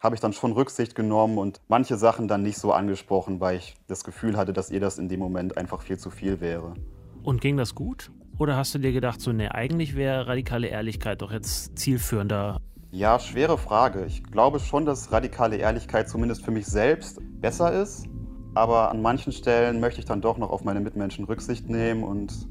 habe 0.00 0.16
ich 0.16 0.20
dann 0.20 0.32
schon 0.32 0.52
Rücksicht 0.52 0.94
genommen 0.96 1.38
und 1.38 1.60
manche 1.68 1.96
Sachen 1.96 2.26
dann 2.26 2.42
nicht 2.42 2.58
so 2.58 2.72
angesprochen, 2.72 3.40
weil 3.40 3.58
ich 3.58 3.76
das 3.86 4.02
Gefühl 4.02 4.36
hatte, 4.36 4.52
dass 4.52 4.70
ihr 4.70 4.80
das 4.80 4.98
in 4.98 5.08
dem 5.08 5.20
Moment 5.20 5.56
einfach 5.56 5.82
viel 5.82 5.96
zu 5.96 6.10
viel 6.10 6.40
wäre. 6.40 6.74
Und 7.22 7.40
ging 7.40 7.56
das 7.56 7.76
gut? 7.76 8.10
Oder 8.38 8.56
hast 8.56 8.74
du 8.74 8.80
dir 8.80 8.92
gedacht, 8.92 9.20
so, 9.20 9.32
nee, 9.32 9.48
eigentlich 9.48 9.94
wäre 9.94 10.26
radikale 10.26 10.66
Ehrlichkeit 10.66 11.22
doch 11.22 11.30
jetzt 11.30 11.78
zielführender? 11.78 12.60
Ja, 12.90 13.20
schwere 13.20 13.56
Frage. 13.58 14.04
Ich 14.06 14.24
glaube 14.24 14.58
schon, 14.58 14.84
dass 14.84 15.12
radikale 15.12 15.56
Ehrlichkeit 15.56 16.08
zumindest 16.08 16.44
für 16.44 16.50
mich 16.50 16.66
selbst 16.66 17.20
besser 17.40 17.72
ist. 17.72 18.06
Aber 18.54 18.90
an 18.90 19.00
manchen 19.00 19.32
Stellen 19.32 19.78
möchte 19.78 20.00
ich 20.00 20.04
dann 20.04 20.20
doch 20.20 20.36
noch 20.36 20.50
auf 20.50 20.64
meine 20.64 20.80
Mitmenschen 20.80 21.24
Rücksicht 21.24 21.70
nehmen 21.70 22.02
und 22.02 22.48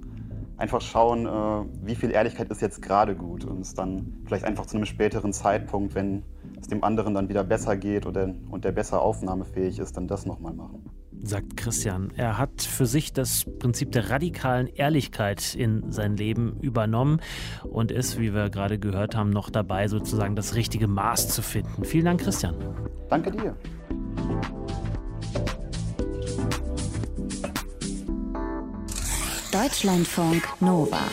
einfach 0.61 0.81
schauen, 0.81 1.25
äh, 1.25 1.85
wie 1.85 1.95
viel 1.95 2.11
Ehrlichkeit 2.11 2.49
ist 2.49 2.61
jetzt 2.61 2.81
gerade 2.81 3.15
gut 3.15 3.43
und 3.45 3.61
es 3.61 3.73
dann 3.73 4.21
vielleicht 4.25 4.45
einfach 4.45 4.65
zu 4.65 4.77
einem 4.77 4.85
späteren 4.85 5.33
Zeitpunkt, 5.33 5.95
wenn 5.95 6.23
es 6.59 6.67
dem 6.67 6.83
anderen 6.83 7.13
dann 7.13 7.27
wieder 7.27 7.43
besser 7.43 7.75
geht 7.75 8.05
oder, 8.05 8.33
und 8.49 8.63
der 8.63 8.71
besser 8.71 9.01
aufnahmefähig 9.01 9.79
ist, 9.79 9.97
dann 9.97 10.07
das 10.07 10.25
nochmal 10.25 10.53
machen. 10.53 10.89
Sagt 11.23 11.57
Christian. 11.57 12.11
Er 12.15 12.37
hat 12.37 12.61
für 12.61 12.85
sich 12.85 13.13
das 13.13 13.45
Prinzip 13.59 13.91
der 13.91 14.09
radikalen 14.09 14.67
Ehrlichkeit 14.67 15.53
in 15.53 15.91
sein 15.91 16.17
Leben 16.17 16.57
übernommen 16.61 17.19
und 17.63 17.91
ist, 17.91 18.19
wie 18.19 18.33
wir 18.33 18.49
gerade 18.49 18.79
gehört 18.79 19.15
haben, 19.15 19.29
noch 19.29 19.49
dabei, 19.49 19.87
sozusagen 19.87 20.35
das 20.35 20.55
richtige 20.55 20.87
Maß 20.87 21.29
zu 21.29 21.41
finden. 21.43 21.83
Vielen 21.83 22.05
Dank, 22.05 22.21
Christian. 22.21 22.55
Danke 23.09 23.31
dir. 23.31 23.55
Deutschlandfunk 29.61 30.43
Nova. 30.59 31.03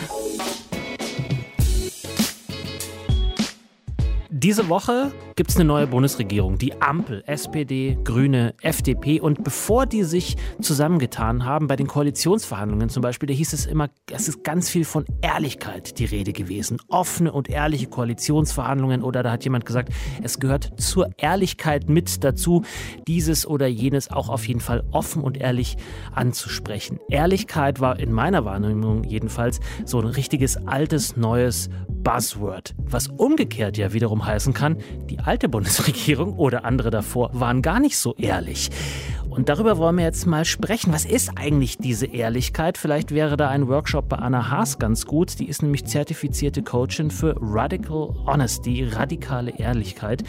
Diese 4.41 4.69
Woche 4.69 5.11
gibt 5.35 5.51
es 5.51 5.57
eine 5.57 5.65
neue 5.65 5.89
Bundesregierung, 5.89 6.59
die 6.59 6.81
Ampel, 6.81 7.25
SPD, 7.27 7.99
Grüne, 8.05 8.55
FDP. 8.63 9.21
Und 9.21 9.43
bevor 9.43 9.85
die 9.85 10.05
sich 10.05 10.37
zusammengetan 10.61 11.45
haben, 11.45 11.67
bei 11.67 11.75
den 11.75 11.89
Koalitionsverhandlungen 11.89 12.89
zum 12.89 13.03
Beispiel, 13.03 13.27
da 13.27 13.35
hieß 13.35 13.53
es 13.53 13.67
immer, 13.67 13.89
es 14.13 14.29
ist 14.29 14.45
ganz 14.45 14.71
viel 14.71 14.85
von 14.85 15.07
Ehrlichkeit 15.23 15.99
die 15.99 16.05
Rede 16.05 16.33
gewesen. 16.33 16.79
Offene 16.87 17.33
und 17.33 17.51
ehrliche 17.51 17.89
Koalitionsverhandlungen. 17.89 19.03
Oder 19.03 19.25
da 19.25 19.33
hat 19.33 19.43
jemand 19.43 19.67
gesagt, 19.67 19.93
es 20.23 20.39
gehört 20.39 20.71
zur 20.81 21.11
Ehrlichkeit 21.17 21.89
mit 21.89 22.23
dazu, 22.23 22.63
dieses 23.09 23.45
oder 23.45 23.67
jenes 23.67 24.09
auch 24.09 24.29
auf 24.29 24.47
jeden 24.47 24.61
Fall 24.61 24.85
offen 24.93 25.21
und 25.21 25.37
ehrlich 25.37 25.77
anzusprechen. 26.15 27.01
Ehrlichkeit 27.11 27.81
war 27.81 27.99
in 27.99 28.13
meiner 28.13 28.45
Wahrnehmung 28.45 29.03
jedenfalls 29.03 29.59
so 29.85 29.99
ein 29.99 30.07
richtiges 30.07 30.57
altes, 30.69 31.17
neues 31.17 31.71
Buzzword. 31.89 32.77
Was 32.79 33.09
umgekehrt 33.09 33.77
ja 33.77 33.93
wiederum 33.93 34.28
heißen 34.29 34.55
kann, 34.55 34.77
die 35.11 35.19
alte 35.19 35.49
Bundesregierung 35.49 36.35
oder 36.37 36.65
andere 36.65 36.91
davor 36.91 37.31
waren 37.33 37.63
gar 37.63 37.81
nicht 37.81 37.97
so 37.97 38.15
ehrlich. 38.15 38.71
Und 39.39 39.49
darüber 39.49 39.79
wollen 39.79 39.97
wir 39.97 40.05
jetzt 40.05 40.27
mal 40.27 40.45
sprechen. 40.45 40.93
Was 40.93 41.05
ist 41.05 41.33
eigentlich 41.37 41.79
diese 41.79 42.07
Ehrlichkeit? 42.07 42.77
Vielleicht 42.77 43.15
wäre 43.15 43.37
da 43.37 43.49
ein 43.49 43.69
Workshop 43.69 44.09
bei 44.09 44.17
Anna 44.17 44.51
Haas 44.51 44.81
ganz 44.81 45.07
gut. 45.07 45.39
Die 45.39 45.49
ist 45.49 45.63
nämlich 45.63 45.85
zertifizierte 45.85 46.63
Coachin 46.63 47.11
für 47.11 47.37
Radical 47.41 48.17
Honesty, 48.27 48.85
radikale 48.85 49.57
Ehrlichkeit. 49.57 50.25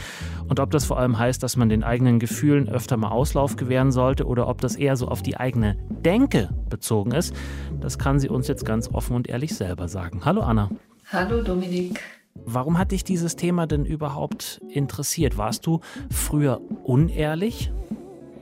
Und 0.47 0.59
ob 0.59 0.69
das 0.69 0.85
vor 0.85 0.99
allem 0.99 1.17
heißt, 1.17 1.41
dass 1.41 1.55
man 1.55 1.69
den 1.69 1.83
eigenen 1.83 2.19
Gefühlen 2.19 2.69
öfter 2.69 2.97
mal 2.97 3.09
Auslauf 3.09 3.55
gewähren 3.55 3.91
sollte 3.91 4.25
oder 4.25 4.47
ob 4.47 4.61
das 4.61 4.75
eher 4.75 4.95
so 4.95 5.07
auf 5.07 5.23
die 5.23 5.37
eigene 5.37 5.75
Denke 5.89 6.49
bezogen 6.69 7.11
ist, 7.11 7.33
das 7.79 7.97
kann 7.97 8.19
sie 8.19 8.29
uns 8.29 8.47
jetzt 8.47 8.63
ganz 8.63 8.89
offen 8.93 9.15
und 9.15 9.27
ehrlich 9.27 9.55
selber 9.55 9.87
sagen. 9.87 10.21
Hallo 10.23 10.41
Anna. 10.41 10.69
Hallo 11.11 11.41
Dominik. 11.41 11.99
Warum 12.33 12.77
hat 12.77 12.91
dich 12.91 13.03
dieses 13.03 13.35
Thema 13.35 13.67
denn 13.67 13.85
überhaupt 13.85 14.61
interessiert? 14.69 15.37
Warst 15.37 15.65
du 15.65 15.81
früher 16.09 16.61
unehrlich? 16.83 17.71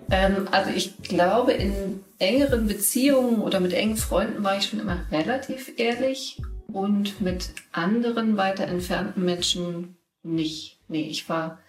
Ähm, 0.10 0.48
also 0.52 0.72
ich 0.72 0.98
glaube, 1.02 1.54
in 1.54 2.04
engeren 2.20 2.68
Beziehungen 2.68 3.42
oder 3.42 3.60
mit 3.60 3.74
engen 3.74 3.98
Freunden 3.98 4.44
war 4.44 4.58
ich 4.58 4.66
schon 4.66 4.80
immer 4.80 5.00
relativ 5.12 5.74
ehrlich 5.78 6.42
und 6.68 7.22
mit 7.22 7.50
anderen 7.72 8.38
weiter 8.38 8.66
entfernten 8.66 9.24
Menschen 9.24 9.98
nicht. 10.24 10.80
Nee, 10.88 11.08
ich 11.10 11.28
war 11.28 11.60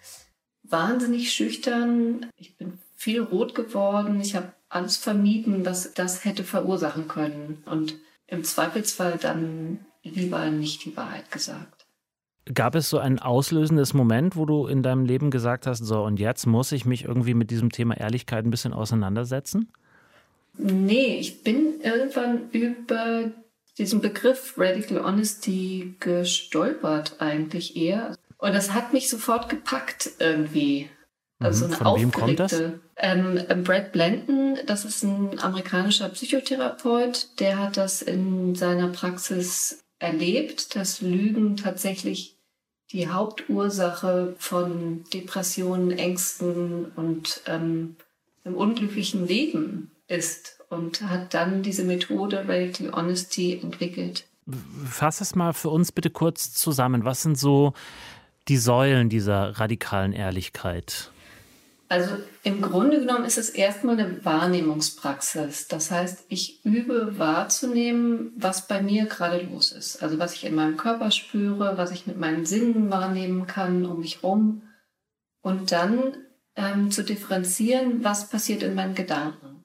wahnsinnig 0.63 1.31
schüchtern. 1.31 2.27
Ich 2.37 2.55
bin 2.57 2.79
viel 2.95 3.21
rot 3.21 3.55
geworden. 3.55 4.21
Ich 4.21 4.35
habe 4.35 4.53
alles 4.69 4.97
vermieden, 4.97 5.65
was 5.65 5.93
das 5.93 6.25
hätte 6.25 6.43
verursachen 6.43 7.07
können. 7.07 7.63
Und 7.65 7.95
im 8.27 8.43
Zweifelsfall 8.43 9.17
dann 9.17 9.85
lieber 10.03 10.49
nicht 10.49 10.85
die 10.85 10.95
Wahrheit 10.95 11.31
gesagt. 11.31 11.78
Gab 12.53 12.75
es 12.75 12.89
so 12.89 12.97
ein 12.97 13.19
auslösendes 13.19 13.93
Moment, 13.93 14.35
wo 14.35 14.45
du 14.45 14.65
in 14.65 14.81
deinem 14.81 15.05
Leben 15.05 15.29
gesagt 15.29 15.67
hast, 15.67 15.79
so 15.79 16.03
und 16.03 16.19
jetzt 16.19 16.47
muss 16.47 16.71
ich 16.71 16.85
mich 16.85 17.05
irgendwie 17.05 17.33
mit 17.35 17.51
diesem 17.51 17.71
Thema 17.71 17.97
Ehrlichkeit 17.97 18.45
ein 18.45 18.51
bisschen 18.51 18.73
auseinandersetzen? 18.73 19.71
Nee, 20.57 21.17
ich 21.19 21.43
bin 21.43 21.79
irgendwann 21.81 22.49
über 22.51 23.31
diesen 23.77 24.01
Begriff 24.01 24.55
Radical 24.57 25.03
Honesty 25.03 25.95
gestolpert 25.99 27.15
eigentlich 27.19 27.77
eher. 27.77 28.15
Und 28.37 28.53
das 28.53 28.73
hat 28.73 28.93
mich 28.93 29.09
sofort 29.09 29.49
gepackt 29.49 30.09
irgendwie. 30.19 30.89
Also 31.39 31.65
mhm. 31.65 31.73
eine 31.73 31.83
Von 31.83 32.01
wem 32.01 32.11
kommt 32.11 32.39
das? 32.39 32.61
Ähm, 32.97 33.39
Brad 33.63 33.93
Blanton, 33.93 34.57
das 34.65 34.83
ist 34.83 35.03
ein 35.03 35.39
amerikanischer 35.39 36.09
Psychotherapeut, 36.09 37.39
der 37.39 37.59
hat 37.59 37.77
das 37.77 38.01
in 38.01 38.55
seiner 38.55 38.89
Praxis 38.89 39.79
erlebt, 39.99 40.75
dass 40.75 41.01
Lügen 41.01 41.55
tatsächlich 41.55 42.38
die 42.91 43.07
Hauptursache 43.07 44.35
von 44.37 45.03
Depressionen, 45.13 45.91
Ängsten 45.91 46.85
und 46.95 47.41
ähm, 47.45 47.95
einem 48.43 48.55
unglücklichen 48.55 49.27
Leben 49.27 49.91
ist 50.07 50.59
und 50.69 51.01
hat 51.03 51.33
dann 51.33 51.61
diese 51.61 51.83
Methode 51.83 52.45
Radical 52.47 52.91
Honesty 52.91 53.59
entwickelt. 53.61 54.25
Fass 54.85 55.21
es 55.21 55.35
mal 55.35 55.53
für 55.53 55.69
uns 55.69 55.91
bitte 55.91 56.09
kurz 56.09 56.53
zusammen. 56.53 57.05
Was 57.05 57.21
sind 57.21 57.37
so 57.37 57.73
die 58.47 58.57
Säulen 58.57 59.09
dieser 59.09 59.59
radikalen 59.59 60.13
Ehrlichkeit? 60.13 61.11
Also 61.89 62.17
im 62.43 62.61
Grunde 62.61 62.99
genommen 62.99 63.25
ist 63.25 63.39
es 63.39 63.49
erstmal 63.49 63.99
eine 63.99 64.23
Wahrnehmungspraxis. 64.23 65.67
Das 65.67 65.89
heißt, 65.89 66.25
ich 66.29 66.63
übe 66.63 67.17
wahrzunehmen, 67.17 68.31
was 68.37 68.67
bei 68.67 68.79
mir 68.83 69.07
gerade 69.07 69.41
los 69.41 69.71
ist. 69.71 70.03
Also 70.03 70.19
was 70.19 70.35
ich 70.35 70.45
in 70.45 70.53
meinem 70.53 70.77
Körper 70.77 71.09
spüre, 71.09 71.77
was 71.77 71.89
ich 71.89 72.05
mit 72.05 72.17
meinen 72.17 72.45
Sinnen 72.45 72.91
wahrnehmen 72.91 73.47
kann 73.47 73.87
um 73.87 74.01
mich 74.01 74.21
rum. 74.21 74.61
Und 75.41 75.71
dann 75.71 76.15
ähm, 76.55 76.91
zu 76.91 77.03
differenzieren, 77.03 78.03
was 78.03 78.29
passiert 78.29 78.61
in 78.61 78.75
meinen 78.75 78.93
Gedanken. 78.93 79.63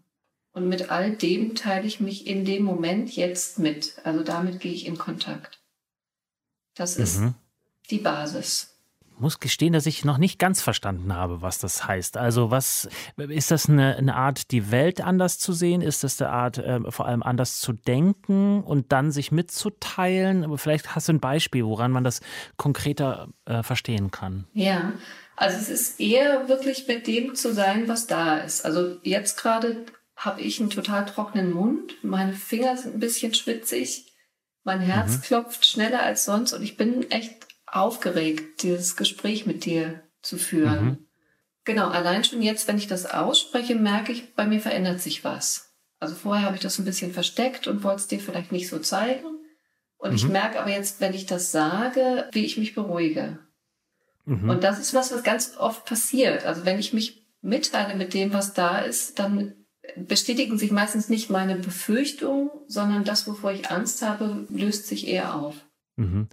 Und 0.52 0.66
mit 0.66 0.90
all 0.90 1.14
dem 1.14 1.54
teile 1.54 1.86
ich 1.86 2.00
mich 2.00 2.26
in 2.26 2.46
dem 2.46 2.62
Moment 2.62 3.14
jetzt 3.14 3.58
mit. 3.58 3.96
Also 4.02 4.22
damit 4.22 4.60
gehe 4.60 4.72
ich 4.72 4.86
in 4.86 4.96
Kontakt. 4.96 5.60
Das 6.74 6.96
ist 6.96 7.20
mhm. 7.20 7.34
die 7.90 7.98
Basis 7.98 8.73
muss 9.18 9.40
gestehen, 9.40 9.72
dass 9.72 9.86
ich 9.86 10.04
noch 10.04 10.18
nicht 10.18 10.38
ganz 10.38 10.60
verstanden 10.62 11.14
habe, 11.14 11.42
was 11.42 11.58
das 11.58 11.86
heißt. 11.86 12.16
Also 12.16 12.50
was 12.50 12.88
ist 13.16 13.50
das 13.50 13.68
eine, 13.68 13.96
eine 13.96 14.14
Art, 14.16 14.50
die 14.50 14.70
Welt 14.70 15.00
anders 15.00 15.38
zu 15.38 15.52
sehen? 15.52 15.80
Ist 15.82 16.04
das 16.04 16.20
eine 16.20 16.30
Art, 16.30 16.58
äh, 16.58 16.80
vor 16.90 17.06
allem 17.06 17.22
anders 17.22 17.60
zu 17.60 17.72
denken 17.72 18.62
und 18.62 18.92
dann 18.92 19.12
sich 19.12 19.32
mitzuteilen? 19.32 20.44
Aber 20.44 20.58
vielleicht 20.58 20.94
hast 20.94 21.08
du 21.08 21.12
ein 21.12 21.20
Beispiel, 21.20 21.64
woran 21.64 21.92
man 21.92 22.04
das 22.04 22.20
konkreter 22.56 23.28
äh, 23.44 23.62
verstehen 23.62 24.10
kann. 24.10 24.46
Ja, 24.52 24.92
also 25.36 25.56
es 25.56 25.68
ist 25.68 26.00
eher 26.00 26.48
wirklich 26.48 26.86
mit 26.86 27.06
dem 27.06 27.34
zu 27.34 27.52
sein, 27.52 27.88
was 27.88 28.06
da 28.06 28.38
ist. 28.38 28.64
Also 28.64 28.98
jetzt 29.02 29.36
gerade 29.36 29.84
habe 30.16 30.40
ich 30.40 30.60
einen 30.60 30.70
total 30.70 31.06
trockenen 31.06 31.52
Mund, 31.52 31.94
meine 32.02 32.32
Finger 32.32 32.76
sind 32.76 32.94
ein 32.94 33.00
bisschen 33.00 33.34
schwitzig, 33.34 34.12
mein 34.62 34.80
Herz 34.80 35.16
mhm. 35.16 35.22
klopft 35.22 35.66
schneller 35.66 36.02
als 36.02 36.24
sonst 36.24 36.52
und 36.52 36.62
ich 36.62 36.76
bin 36.76 37.10
echt 37.10 37.46
aufgeregt, 37.74 38.62
dieses 38.62 38.96
Gespräch 38.96 39.46
mit 39.46 39.64
dir 39.64 40.02
zu 40.22 40.38
führen. 40.38 40.84
Mhm. 40.84 40.98
Genau, 41.64 41.88
allein 41.88 42.24
schon 42.24 42.42
jetzt, 42.42 42.68
wenn 42.68 42.78
ich 42.78 42.86
das 42.86 43.06
ausspreche, 43.06 43.74
merke 43.74 44.12
ich, 44.12 44.34
bei 44.34 44.46
mir 44.46 44.60
verändert 44.60 45.00
sich 45.00 45.24
was. 45.24 45.74
Also 45.98 46.14
vorher 46.14 46.46
habe 46.46 46.56
ich 46.56 46.62
das 46.62 46.78
ein 46.78 46.84
bisschen 46.84 47.12
versteckt 47.12 47.66
und 47.66 47.82
wollte 47.82 48.00
es 48.00 48.06
dir 48.06 48.20
vielleicht 48.20 48.52
nicht 48.52 48.68
so 48.68 48.78
zeigen. 48.78 49.26
Und 49.96 50.10
mhm. 50.10 50.16
ich 50.16 50.28
merke 50.28 50.60
aber 50.60 50.70
jetzt, 50.70 51.00
wenn 51.00 51.14
ich 51.14 51.26
das 51.26 51.50
sage, 51.50 52.28
wie 52.32 52.44
ich 52.44 52.58
mich 52.58 52.74
beruhige. 52.74 53.38
Mhm. 54.24 54.50
Und 54.50 54.62
das 54.62 54.78
ist 54.78 54.94
was, 54.94 55.12
was 55.12 55.22
ganz 55.22 55.56
oft 55.56 55.84
passiert. 55.84 56.44
Also 56.44 56.64
wenn 56.64 56.78
ich 56.78 56.92
mich 56.92 57.26
mitteile 57.40 57.96
mit 57.96 58.14
dem, 58.14 58.32
was 58.32 58.54
da 58.54 58.78
ist, 58.78 59.18
dann 59.18 59.54
bestätigen 59.96 60.58
sich 60.58 60.70
meistens 60.70 61.08
nicht 61.08 61.28
meine 61.28 61.56
Befürchtungen, 61.56 62.50
sondern 62.68 63.04
das, 63.04 63.26
wovor 63.26 63.52
ich 63.52 63.70
Angst 63.70 64.02
habe, 64.02 64.46
löst 64.48 64.86
sich 64.86 65.08
eher 65.08 65.34
auf. 65.34 65.56
Mhm 65.96 66.28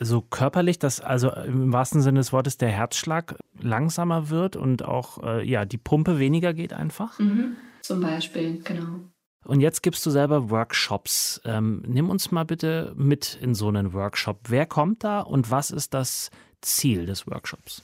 so 0.00 0.20
körperlich, 0.20 0.78
dass 0.78 1.00
also 1.00 1.30
im 1.30 1.72
wahrsten 1.72 2.02
Sinne 2.02 2.20
des 2.20 2.32
Wortes 2.32 2.56
der 2.56 2.68
Herzschlag 2.68 3.36
langsamer 3.60 4.30
wird 4.30 4.56
und 4.56 4.84
auch 4.84 5.22
äh, 5.22 5.48
ja 5.48 5.64
die 5.64 5.78
Pumpe 5.78 6.18
weniger 6.18 6.54
geht 6.54 6.72
einfach? 6.72 7.18
Mhm. 7.18 7.56
Zum 7.82 8.00
Beispiel, 8.00 8.60
genau. 8.62 9.00
Und 9.44 9.60
jetzt 9.60 9.82
gibst 9.82 10.04
du 10.04 10.10
selber 10.10 10.50
Workshops. 10.50 11.40
Ähm, 11.44 11.82
nimm 11.86 12.10
uns 12.10 12.30
mal 12.30 12.44
bitte 12.44 12.92
mit 12.96 13.38
in 13.40 13.54
so 13.54 13.68
einen 13.68 13.92
Workshop. 13.92 14.40
Wer 14.48 14.66
kommt 14.66 15.04
da 15.04 15.20
und 15.20 15.50
was 15.50 15.70
ist 15.70 15.94
das 15.94 16.30
Ziel 16.60 17.06
des 17.06 17.26
Workshops? 17.26 17.82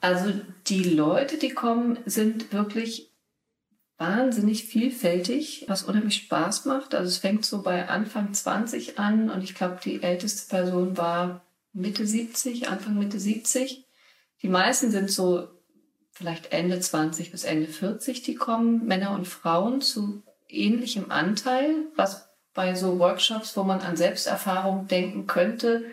Also 0.00 0.32
die 0.68 0.84
Leute, 0.84 1.38
die 1.38 1.50
kommen, 1.50 1.98
sind 2.06 2.52
wirklich 2.52 3.10
wahnsinnig 3.98 4.64
vielfältig, 4.64 5.64
was 5.68 5.82
unheimlich 5.82 6.16
Spaß 6.16 6.66
macht. 6.66 6.94
Also 6.94 7.08
es 7.08 7.18
fängt 7.18 7.44
so 7.44 7.62
bei 7.62 7.88
Anfang 7.88 8.34
20 8.34 8.98
an 8.98 9.30
und 9.30 9.42
ich 9.42 9.54
glaube, 9.54 9.78
die 9.82 10.02
älteste 10.02 10.48
Person 10.48 10.96
war 10.96 11.42
Mitte 11.72 12.06
70, 12.06 12.68
Anfang 12.68 12.98
Mitte 12.98 13.18
70. 13.18 13.86
Die 14.42 14.48
meisten 14.48 14.90
sind 14.90 15.10
so 15.10 15.48
vielleicht 16.10 16.52
Ende 16.52 16.80
20 16.80 17.30
bis 17.30 17.44
Ende 17.44 17.68
40, 17.68 18.22
die 18.22 18.34
kommen, 18.34 18.86
Männer 18.86 19.12
und 19.12 19.28
Frauen 19.28 19.80
zu 19.80 20.22
ähnlichem 20.48 21.10
Anteil, 21.10 21.86
was 21.94 22.28
bei 22.54 22.74
so 22.74 22.98
Workshops, 22.98 23.56
wo 23.56 23.64
man 23.64 23.80
an 23.80 23.96
Selbsterfahrung 23.96 24.86
denken 24.88 25.26
könnte, 25.26 25.84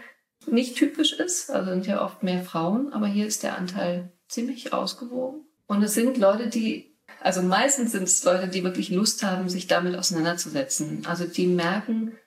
nicht 0.48 0.78
typisch 0.78 1.14
ist. 1.14 1.52
Also 1.52 1.72
sind 1.72 1.88
ja 1.88 2.04
oft 2.04 2.24
mehr 2.24 2.44
Frauen, 2.44 2.92
aber 2.94 3.08
hier 3.08 3.28
ist 3.28 3.44
der 3.44 3.58
Anteil 3.58 4.12
ziemlich 4.28 4.74
ausgewogen. 4.74 5.46
Und 5.68 5.84
es 5.84 5.94
sind 5.94 6.18
Leute, 6.18 6.48
die 6.48 6.93
also 7.24 7.42
meistens 7.42 7.94
sind 7.94 8.04
es 8.04 8.22
Leute, 8.26 8.50
die 8.50 8.66
wirklich 8.66 8.90
Lust 8.90 9.24
haben, 9.24 9.48
sich 9.48 9.68
damit 9.68 9.96
auseinanderzusetzen. 9.96 11.06
Also 11.06 11.26
die 11.26 11.48
merken, 11.48 12.18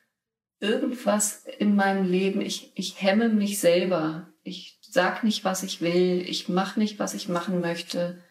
irgendwas 0.59 1.45
in 1.59 1.77
meinem 1.77 2.11
Leben, 2.11 2.41
ich, 2.41 2.73
ich 2.75 3.03
hemme 3.03 3.29
mich 3.29 3.59
selber. 3.61 4.33
Ich 4.43 4.81
sag 4.81 5.23
nicht, 5.23 5.45
was 5.45 5.63
ich 5.63 5.83
will. 5.83 6.25
Ich 6.27 6.49
mache 6.49 6.81
nicht, 6.81 6.99
was 6.99 7.13
ich 7.13 7.29
machen 7.29 7.61
möchte. 7.61 8.25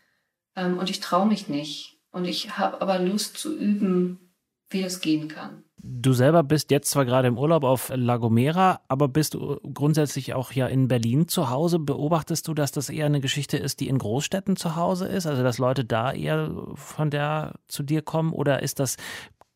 Ähm, 0.55 0.79
und 0.79 0.89
ich 0.89 1.01
traue 1.01 1.27
mich 1.27 1.49
nicht. 1.49 1.99
Und 2.09 2.25
ich 2.25 2.57
habe 2.57 2.81
aber 2.81 2.97
Lust 2.97 3.37
zu 3.37 3.55
üben, 3.55 4.24
wie 4.69 4.81
das 4.81 5.01
gehen 5.01 5.27
kann. 5.27 5.63
Du 5.77 6.13
selber 6.13 6.41
bist 6.41 6.71
jetzt 6.71 6.89
zwar 6.89 7.05
gerade 7.05 7.27
im 7.27 7.37
Urlaub 7.37 7.63
auf 7.63 7.91
La 7.93 8.17
Gomera, 8.17 8.81
aber 8.87 9.07
bist 9.07 9.35
du 9.35 9.59
grundsätzlich 9.71 10.33
auch 10.33 10.51
ja 10.51 10.65
in 10.65 10.87
Berlin 10.87 11.27
zu 11.27 11.51
Hause. 11.51 11.77
Beobachtest 11.77 12.47
du, 12.47 12.55
dass 12.55 12.71
das 12.71 12.89
eher 12.89 13.05
eine 13.05 13.21
Geschichte 13.21 13.57
ist, 13.57 13.79
die 13.79 13.87
in 13.87 13.99
Großstädten 13.99 14.55
zu 14.55 14.75
Hause 14.75 15.07
ist? 15.07 15.27
Also, 15.27 15.43
dass 15.43 15.59
Leute 15.59 15.85
da 15.85 16.11
eher 16.11 16.51
von 16.73 17.11
der 17.11 17.53
zu 17.67 17.83
dir 17.83 18.01
kommen? 18.01 18.33
Oder 18.33 18.63
ist 18.63 18.79
das, 18.79 18.97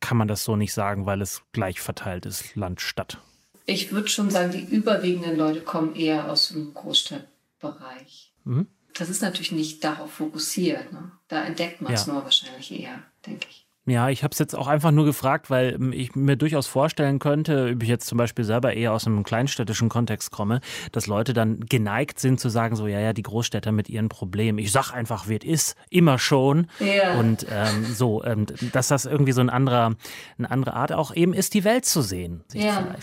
kann 0.01 0.17
man 0.17 0.27
das 0.27 0.43
so 0.43 0.55
nicht 0.55 0.73
sagen, 0.73 1.07
weil 1.07 1.21
es 1.21 1.41
gleich 1.51 1.81
verteilt 1.81 2.27
ist, 2.27 2.55
Land, 2.55 2.79
Stadt? 2.79 3.17
Ich 3.65 3.91
würde 3.91 4.07
schon 4.07 4.29
sagen, 4.29 4.51
die 4.51 4.63
überwiegenden 4.63 5.35
Leute 5.35 5.61
kommen 5.61 5.95
eher 5.95 6.31
aus 6.31 6.49
dem 6.49 6.73
Großstadtbereich. 6.75 8.33
Mhm. 8.43 8.67
Das 8.93 9.09
ist 9.09 9.21
natürlich 9.21 9.51
nicht 9.51 9.83
darauf 9.83 10.11
fokussiert. 10.11 10.91
Ne? 10.91 11.11
Da 11.27 11.43
entdeckt 11.43 11.81
man 11.81 11.93
es 11.93 12.05
ja. 12.05 12.13
nur 12.13 12.23
wahrscheinlich 12.23 12.71
eher, 12.71 13.01
denke 13.25 13.47
ich. 13.49 13.68
Ja, 13.89 14.10
ich 14.10 14.24
habe 14.24 14.31
es 14.31 14.39
jetzt 14.39 14.55
auch 14.55 14.67
einfach 14.67 14.91
nur 14.91 15.05
gefragt, 15.05 15.50
weil 15.50 15.75
ähm, 15.75 15.93
ich 15.93 16.15
mir 16.15 16.36
durchaus 16.36 16.67
vorstellen 16.67 17.19
könnte, 17.19 17.72
ob 17.75 17.84
ich 17.84 17.89
jetzt 17.89 18.08
zum 18.08 18.17
Beispiel 18.17 18.46
selber 18.46 18.74
eher 18.74 18.93
aus 18.93 19.08
einem 19.08 19.24
kleinstädtischen 19.24 19.89
Kontext 19.89 20.31
komme, 20.31 20.62
dass 20.91 21.08
Leute 21.08 21.34
dann 21.34 21.62
geneigt 21.62 22.19
sind 22.19 22.39
zu 22.39 22.50
sagen, 22.50 22.75
so 22.75 22.88
ja, 22.88 23.00
ja, 23.00 23.13
die 23.13 23.24
Großstädter 23.24 23.72
mit 23.72 23.89
ihren 23.89 24.10
Problemen. 24.10 24.58
Ich 24.58 24.72
sag 24.72 24.91
einfach, 24.91 25.27
wie 25.27 25.38
es 25.38 25.46
ist, 25.46 25.75
immer 25.89 26.19
schon. 26.19 26.67
Ja. 26.79 27.19
Und 27.19 27.46
ähm, 27.51 27.86
so, 27.86 28.24
ähm, 28.24 28.46
dass 28.72 28.88
das 28.88 29.05
irgendwie 29.05 29.31
so 29.31 29.41
ein 29.41 29.50
anderer, 29.50 29.96
eine 30.38 30.51
andere 30.51 30.74
Art 30.74 30.91
auch 30.91 31.15
eben 31.15 31.34
ist, 31.34 31.53
die 31.53 31.63
Welt 31.63 31.86
zu 31.86 32.01
sehen. 32.01 32.43
Ja, 32.53 32.96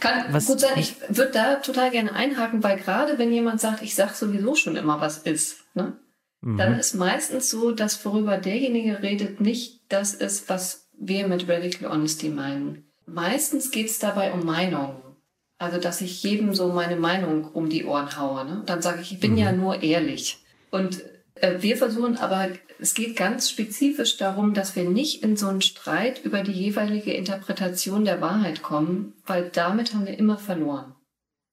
kann 0.00 0.24
was, 0.30 0.46
gut 0.46 0.60
sein. 0.60 0.72
Ich 0.76 0.96
würde 1.08 1.32
da 1.32 1.54
total 1.56 1.90
gerne 1.90 2.14
einhaken, 2.14 2.62
weil 2.62 2.78
gerade 2.78 3.18
wenn 3.18 3.32
jemand 3.32 3.60
sagt, 3.60 3.82
ich 3.82 3.94
sag 3.94 4.14
sowieso 4.14 4.54
schon 4.54 4.76
immer, 4.76 5.00
was 5.00 5.18
ist, 5.18 5.64
ne? 5.74 5.94
Mhm. 6.42 6.56
dann 6.56 6.78
ist 6.78 6.94
meistens 6.94 7.50
so, 7.50 7.72
dass 7.72 8.04
worüber 8.04 8.38
derjenige 8.38 9.02
redet, 9.02 9.40
nicht 9.40 9.82
das 9.88 10.14
ist, 10.14 10.48
was 10.48 10.88
wir 10.98 11.28
mit 11.28 11.48
Radical 11.48 11.90
Honesty 11.90 12.28
meinen. 12.28 12.84
Meistens 13.06 13.70
geht 13.70 13.86
es 13.86 13.98
dabei 13.98 14.32
um 14.32 14.44
Meinungen. 14.44 14.96
Also, 15.58 15.78
dass 15.78 16.00
ich 16.00 16.22
jedem 16.22 16.54
so 16.54 16.68
meine 16.68 16.96
Meinung 16.96 17.44
um 17.44 17.68
die 17.68 17.84
Ohren 17.84 18.16
haue. 18.16 18.46
Ne? 18.46 18.62
Dann 18.64 18.80
sage 18.80 19.02
ich, 19.02 19.12
ich 19.12 19.20
bin 19.20 19.32
mhm. 19.32 19.38
ja 19.38 19.52
nur 19.52 19.82
ehrlich. 19.82 20.38
Und 20.70 21.02
äh, 21.34 21.60
wir 21.60 21.76
versuchen 21.76 22.16
aber, 22.16 22.48
es 22.78 22.94
geht 22.94 23.16
ganz 23.16 23.50
spezifisch 23.50 24.16
darum, 24.16 24.54
dass 24.54 24.74
wir 24.74 24.88
nicht 24.88 25.22
in 25.22 25.36
so 25.36 25.48
einen 25.48 25.60
Streit 25.60 26.24
über 26.24 26.42
die 26.42 26.52
jeweilige 26.52 27.12
Interpretation 27.12 28.06
der 28.06 28.22
Wahrheit 28.22 28.62
kommen, 28.62 29.12
weil 29.26 29.50
damit 29.50 29.92
haben 29.92 30.06
wir 30.06 30.18
immer 30.18 30.38
verloren. 30.38 30.94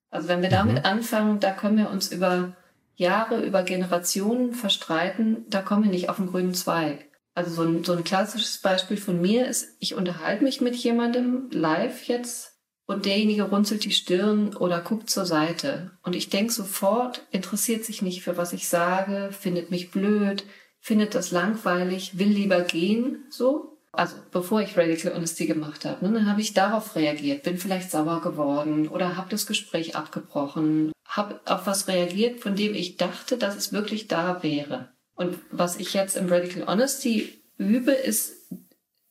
Also 0.10 0.30
wenn 0.30 0.42
wir 0.42 0.50
damit 0.50 0.78
mhm. 0.78 0.86
anfangen, 0.86 1.40
da 1.42 1.52
können 1.52 1.78
wir 1.78 1.90
uns 1.90 2.10
über 2.12 2.56
Jahre, 2.98 3.46
über 3.46 3.64
Generationen 3.64 4.54
verstreiten, 4.54 5.46
da 5.48 5.62
kommen 5.62 5.84
wir 5.84 5.92
nicht 5.92 6.10
auf 6.10 6.18
den 6.18 6.28
grünen 6.28 6.56
Zweig. 6.56 7.06
Also 7.36 7.52
so 7.52 7.62
ein, 7.62 7.84
so 7.84 7.94
ein 7.94 8.04
klassisches 8.04 8.58
Beispiel 8.58 8.98
von 8.98 9.22
mir 9.22 9.48
ist, 9.48 9.78
ich 9.80 9.94
unterhalte 9.94 10.44
mich 10.44 10.60
mit 10.60 10.76
jemandem 10.76 11.50
live 11.52 12.08
jetzt 12.08 12.58
und 12.88 13.06
derjenige 13.06 13.44
runzelt 13.44 13.86
die 13.86 13.92
Stirn 13.92 14.56
oder 14.56 14.82
guckt 14.82 15.12
zur 15.12 15.28
Seite. 15.28 15.92
Und 16.02 16.16
ich 16.16 16.30
denke 16.30 16.52
sofort, 16.52 17.28
interessiert 17.30 17.86
sich 17.86 18.02
nicht 18.02 18.24
für 18.24 18.38
was 18.38 18.54
ich 18.54 18.68
sage, 18.68 19.30
findet 19.32 19.70
mich 19.70 19.92
blöd, 19.92 20.44
findet 20.80 21.14
das 21.14 21.30
langweilig, 21.30 22.18
will 22.18 22.30
lieber 22.30 22.62
gehen, 22.62 23.26
so. 23.30 23.78
Also 23.92 24.16
bevor 24.32 24.62
ich 24.62 24.78
Radical 24.78 25.14
Honesty 25.14 25.46
gemacht 25.46 25.86
habe, 25.86 26.06
ne, 26.06 26.14
dann 26.14 26.30
habe 26.30 26.42
ich 26.42 26.54
darauf 26.54 26.96
reagiert, 26.96 27.44
bin 27.44 27.58
vielleicht 27.58 27.92
sauer 27.92 28.22
geworden 28.22 28.88
oder 28.88 29.18
habe 29.18 29.30
das 29.30 29.46
Gespräch 29.46 29.96
abgebrochen, 29.96 30.92
habe 31.18 31.42
auf 31.46 31.66
was 31.66 31.88
reagiert, 31.88 32.40
von 32.40 32.56
dem 32.56 32.74
ich 32.74 32.98
dachte, 32.98 33.38
dass 33.38 33.56
es 33.56 33.74
wirklich 33.74 34.08
da 34.08 34.42
wäre. 34.44 34.90
Und 35.16 35.38
was 35.52 35.78
ich 35.78 35.94
jetzt 35.94 36.16
im 36.16 36.30
Radical 36.30 36.68
Honesty 36.68 37.44
übe, 37.58 37.92
ist 37.92 38.50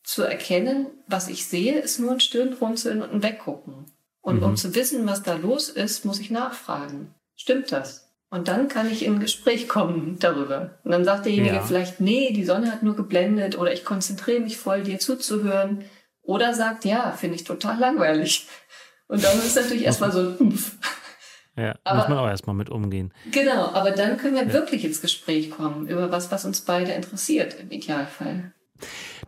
zu 0.04 0.22
erkennen, 0.22 0.86
was 1.08 1.28
ich 1.28 1.46
sehe, 1.46 1.78
ist 1.80 1.98
nur 1.98 2.12
ein 2.12 2.20
Stirnrunzeln 2.20 3.02
und 3.02 3.12
ein 3.12 3.22
Weggucken. 3.22 3.86
Und 4.20 4.38
mhm. 4.38 4.42
um 4.44 4.56
zu 4.56 4.74
wissen, 4.74 5.06
was 5.06 5.24
da 5.24 5.34
los 5.34 5.68
ist, 5.68 6.04
muss 6.04 6.20
ich 6.20 6.30
nachfragen. 6.30 7.14
Stimmt 7.34 7.72
das? 7.72 8.06
Und 8.30 8.48
dann 8.48 8.68
kann 8.68 8.90
ich 8.90 9.04
in 9.04 9.14
ein 9.14 9.20
Gespräch 9.20 9.68
kommen 9.68 10.18
darüber. 10.18 10.78
Und 10.84 10.92
dann 10.92 11.04
sagt 11.04 11.26
derjenige 11.26 11.56
ja. 11.56 11.62
vielleicht, 11.62 12.00
nee, 12.00 12.32
die 12.32 12.44
Sonne 12.44 12.72
hat 12.72 12.82
nur 12.82 12.96
geblendet 12.96 13.58
oder 13.58 13.72
ich 13.72 13.84
konzentriere 13.84 14.40
mich 14.40 14.56
voll, 14.56 14.82
dir 14.82 14.98
zuzuhören. 14.98 15.84
Oder 16.22 16.54
sagt, 16.54 16.84
ja, 16.84 17.12
finde 17.12 17.36
ich 17.36 17.44
total 17.44 17.78
langweilig. 17.78 18.48
Und 19.06 19.22
dann 19.22 19.38
ist 19.38 19.56
natürlich 19.56 19.84
erstmal 19.84 20.12
so. 20.12 20.36
Ja, 21.56 21.74
aber, 21.84 22.00
muss 22.00 22.08
man 22.08 22.18
auch 22.18 22.28
erstmal 22.28 22.54
mit 22.54 22.68
umgehen. 22.68 23.12
Genau, 23.32 23.70
aber 23.72 23.90
dann 23.90 24.18
können 24.18 24.34
wir 24.34 24.46
ja. 24.46 24.52
wirklich 24.52 24.84
ins 24.84 25.00
Gespräch 25.00 25.50
kommen 25.50 25.88
über 25.88 26.10
was, 26.10 26.30
was 26.30 26.44
uns 26.44 26.60
beide 26.60 26.92
interessiert 26.92 27.56
im 27.58 27.70
Idealfall. 27.70 28.52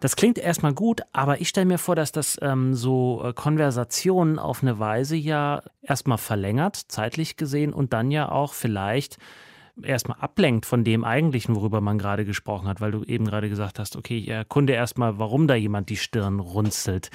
Das 0.01 0.15
klingt 0.15 0.39
erstmal 0.39 0.75
gut, 0.75 1.01
aber 1.13 1.41
ich 1.41 1.49
stelle 1.49 1.67
mir 1.67 1.79
vor, 1.79 1.97
dass 1.97 2.13
das 2.13 2.39
ähm, 2.43 2.75
so 2.75 3.23
äh, 3.25 3.33
Konversationen 3.33 4.39
auf 4.39 4.63
eine 4.63 4.79
Weise 4.79 5.17
ja 5.17 5.63
erstmal 5.83 6.19
verlängert, 6.19 6.77
zeitlich 6.77 7.37
gesehen, 7.37 7.73
und 7.73 7.93
dann 7.95 8.11
ja 8.11 8.31
auch 8.31 8.53
vielleicht 8.53 9.17
erstmal 9.83 10.19
ablenkt 10.21 10.67
von 10.67 10.85
dem 10.85 11.05
eigentlichen, 11.05 11.57
worüber 11.57 11.81
man 11.81 11.99
gerade 11.99 12.25
gesprochen 12.25 12.69
hat, 12.69 12.81
weil 12.81 12.91
du 12.91 13.05
eben 13.05 13.25
gerade 13.25 13.49
gesagt 13.49 13.79
hast, 13.79 13.97
okay, 13.97 14.19
ich 14.19 14.29
erkunde 14.29 14.73
erstmal, 14.73 15.19
warum 15.19 15.47
da 15.47 15.55
jemand 15.55 15.89
die 15.89 15.97
Stirn 15.97 16.41
runzelt. 16.41 17.11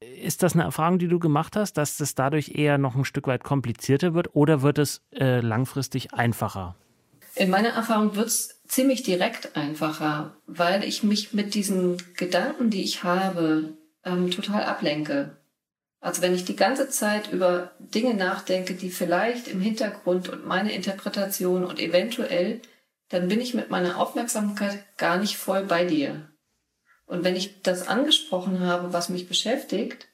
Ist 0.00 0.42
das 0.42 0.54
eine 0.54 0.62
Erfahrung, 0.62 0.98
die 0.98 1.08
du 1.08 1.18
gemacht 1.18 1.56
hast, 1.56 1.74
dass 1.74 1.96
das 1.96 2.14
dadurch 2.14 2.50
eher 2.54 2.78
noch 2.78 2.94
ein 2.94 3.04
Stück 3.04 3.26
weit 3.26 3.42
komplizierter 3.42 4.14
wird 4.14 4.34
oder 4.34 4.62
wird 4.62 4.78
es 4.78 5.00
äh, 5.12 5.40
langfristig 5.40 6.14
einfacher? 6.14 6.76
In 7.34 7.50
meiner 7.50 7.70
Erfahrung 7.70 8.14
wird 8.14 8.28
es 8.28 8.62
ziemlich 8.66 9.02
direkt 9.02 9.56
einfacher, 9.56 10.36
weil 10.46 10.84
ich 10.84 11.02
mich 11.02 11.32
mit 11.32 11.54
diesen 11.54 11.96
Gedanken, 12.16 12.70
die 12.70 12.82
ich 12.82 13.02
habe, 13.02 13.76
ähm, 14.04 14.30
total 14.30 14.64
ablenke. 14.64 15.36
Also 16.00 16.22
wenn 16.22 16.34
ich 16.34 16.44
die 16.44 16.56
ganze 16.56 16.88
Zeit 16.90 17.32
über 17.32 17.72
Dinge 17.78 18.14
nachdenke, 18.14 18.74
die 18.74 18.90
vielleicht 18.90 19.48
im 19.48 19.60
Hintergrund 19.60 20.28
und 20.28 20.46
meine 20.46 20.72
Interpretation 20.72 21.64
und 21.64 21.80
eventuell, 21.80 22.60
dann 23.08 23.28
bin 23.28 23.40
ich 23.40 23.54
mit 23.54 23.70
meiner 23.70 23.98
Aufmerksamkeit 23.98 24.84
gar 24.96 25.16
nicht 25.18 25.36
voll 25.36 25.64
bei 25.64 25.84
dir. 25.84 26.28
Und 27.08 27.24
wenn 27.24 27.34
ich 27.36 27.62
das 27.62 27.88
angesprochen 27.88 28.60
habe, 28.60 28.92
was 28.92 29.08
mich 29.08 29.28
beschäftigt, 29.28 30.08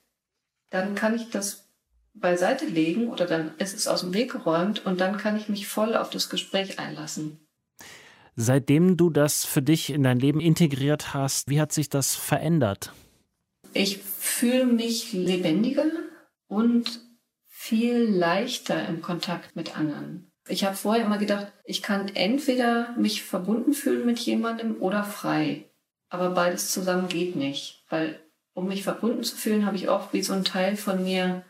dann 0.70 0.94
kann 0.94 1.16
ich 1.16 1.28
das 1.30 1.68
beiseite 2.14 2.66
legen 2.66 3.08
oder 3.08 3.26
dann 3.26 3.52
ist 3.58 3.74
es 3.74 3.88
aus 3.88 4.00
dem 4.00 4.14
Weg 4.14 4.32
geräumt 4.32 4.86
und 4.86 5.00
dann 5.00 5.18
kann 5.18 5.36
ich 5.36 5.48
mich 5.48 5.66
voll 5.66 5.96
auf 5.96 6.10
das 6.10 6.30
Gespräch 6.30 6.78
einlassen. 6.78 7.40
Seitdem 8.36 8.96
du 8.96 9.10
das 9.10 9.44
für 9.44 9.62
dich 9.62 9.90
in 9.90 10.04
dein 10.04 10.18
Leben 10.18 10.40
integriert 10.40 11.14
hast, 11.14 11.48
wie 11.48 11.60
hat 11.60 11.72
sich 11.72 11.88
das 11.88 12.14
verändert? 12.14 12.92
Ich 13.72 13.98
fühle 13.98 14.66
mich 14.66 15.12
lebendiger 15.12 15.90
und 16.46 17.00
viel 17.44 17.98
leichter 17.98 18.88
im 18.88 19.02
Kontakt 19.02 19.56
mit 19.56 19.76
anderen. 19.76 20.30
Ich 20.46 20.64
habe 20.64 20.76
vorher 20.76 21.06
immer 21.06 21.18
gedacht, 21.18 21.52
ich 21.64 21.82
kann 21.82 22.08
entweder 22.14 22.94
mich 22.96 23.22
verbunden 23.24 23.72
fühlen 23.72 24.06
mit 24.06 24.18
jemandem 24.20 24.80
oder 24.80 25.02
frei. 25.02 25.64
Aber 26.14 26.30
beides 26.30 26.70
zusammen 26.70 27.08
geht 27.08 27.34
nicht, 27.34 27.82
weil 27.90 28.20
um 28.52 28.68
mich 28.68 28.84
verbunden 28.84 29.24
zu 29.24 29.34
fühlen, 29.34 29.66
habe 29.66 29.76
ich 29.76 29.88
oft 29.88 30.12
wie 30.12 30.22
so 30.22 30.32
ein 30.32 30.44
Teil 30.44 30.76
von 30.76 31.02
mir 31.02 31.42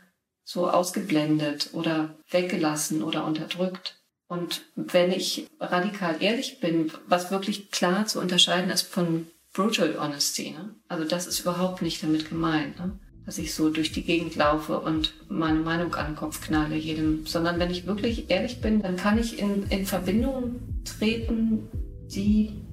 so 0.42 0.70
ausgeblendet 0.70 1.68
oder 1.74 2.14
weggelassen 2.30 3.02
oder 3.02 3.26
unterdrückt. 3.26 4.00
Und 4.26 4.62
wenn 4.74 5.12
ich 5.12 5.46
radikal 5.60 6.16
ehrlich 6.20 6.60
bin, 6.60 6.90
was 7.06 7.30
wirklich 7.30 7.72
klar 7.72 8.06
zu 8.06 8.18
unterscheiden 8.20 8.70
ist 8.70 8.86
von 8.86 9.26
Brutal 9.52 9.98
Honesty, 10.00 10.52
ne? 10.52 10.74
also 10.88 11.04
das 11.04 11.26
ist 11.26 11.40
überhaupt 11.40 11.82
nicht 11.82 12.02
damit 12.02 12.30
gemeint, 12.30 12.78
ne? 12.78 12.98
dass 13.26 13.36
ich 13.36 13.52
so 13.52 13.68
durch 13.68 13.92
die 13.92 14.02
Gegend 14.02 14.34
laufe 14.34 14.80
und 14.80 15.12
meine 15.28 15.60
Meinung 15.60 15.94
an 15.94 16.06
den 16.06 16.16
Kopf 16.16 16.40
knalle 16.40 16.76
jedem, 16.76 17.26
sondern 17.26 17.58
wenn 17.58 17.70
ich 17.70 17.86
wirklich 17.86 18.30
ehrlich 18.30 18.62
bin, 18.62 18.80
dann 18.80 18.96
kann 18.96 19.18
ich 19.18 19.38
in, 19.38 19.64
in 19.68 19.84
Verbindung 19.84 20.58
treten, 20.86 21.68
die 22.08 22.63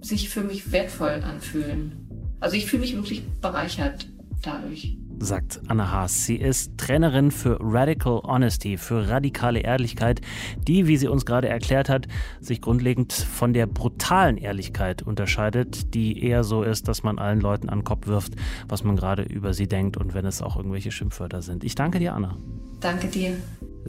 sich 0.00 0.28
für 0.28 0.42
mich 0.42 0.72
wertvoll 0.72 1.22
anfühlen. 1.24 2.08
Also 2.40 2.56
ich 2.56 2.66
fühle 2.66 2.82
mich 2.82 2.94
wirklich 2.94 3.22
bereichert 3.40 4.08
dadurch 4.42 4.96
sagt 5.20 5.60
Anna 5.68 5.90
Haas. 5.90 6.24
Sie 6.24 6.36
ist 6.36 6.78
Trainerin 6.78 7.30
für 7.30 7.58
Radical 7.60 8.20
Honesty, 8.22 8.76
für 8.76 9.08
radikale 9.08 9.60
Ehrlichkeit, 9.60 10.20
die, 10.66 10.86
wie 10.86 10.96
sie 10.96 11.08
uns 11.08 11.26
gerade 11.26 11.48
erklärt 11.48 11.88
hat, 11.88 12.06
sich 12.40 12.60
grundlegend 12.60 13.12
von 13.12 13.52
der 13.52 13.66
brutalen 13.66 14.36
Ehrlichkeit 14.36 15.02
unterscheidet, 15.02 15.94
die 15.94 16.22
eher 16.22 16.44
so 16.44 16.62
ist, 16.62 16.88
dass 16.88 17.02
man 17.02 17.18
allen 17.18 17.40
Leuten 17.40 17.68
an 17.68 17.80
den 17.80 17.84
Kopf 17.84 18.06
wirft, 18.06 18.34
was 18.68 18.84
man 18.84 18.96
gerade 18.96 19.22
über 19.22 19.54
sie 19.54 19.66
denkt 19.66 19.96
und 19.96 20.14
wenn 20.14 20.24
es 20.24 20.42
auch 20.42 20.56
irgendwelche 20.56 20.90
Schimpfwörter 20.90 21.42
sind. 21.42 21.64
Ich 21.64 21.74
danke 21.74 21.98
dir, 21.98 22.14
Anna. 22.14 22.36
Danke 22.80 23.08
dir. 23.08 23.36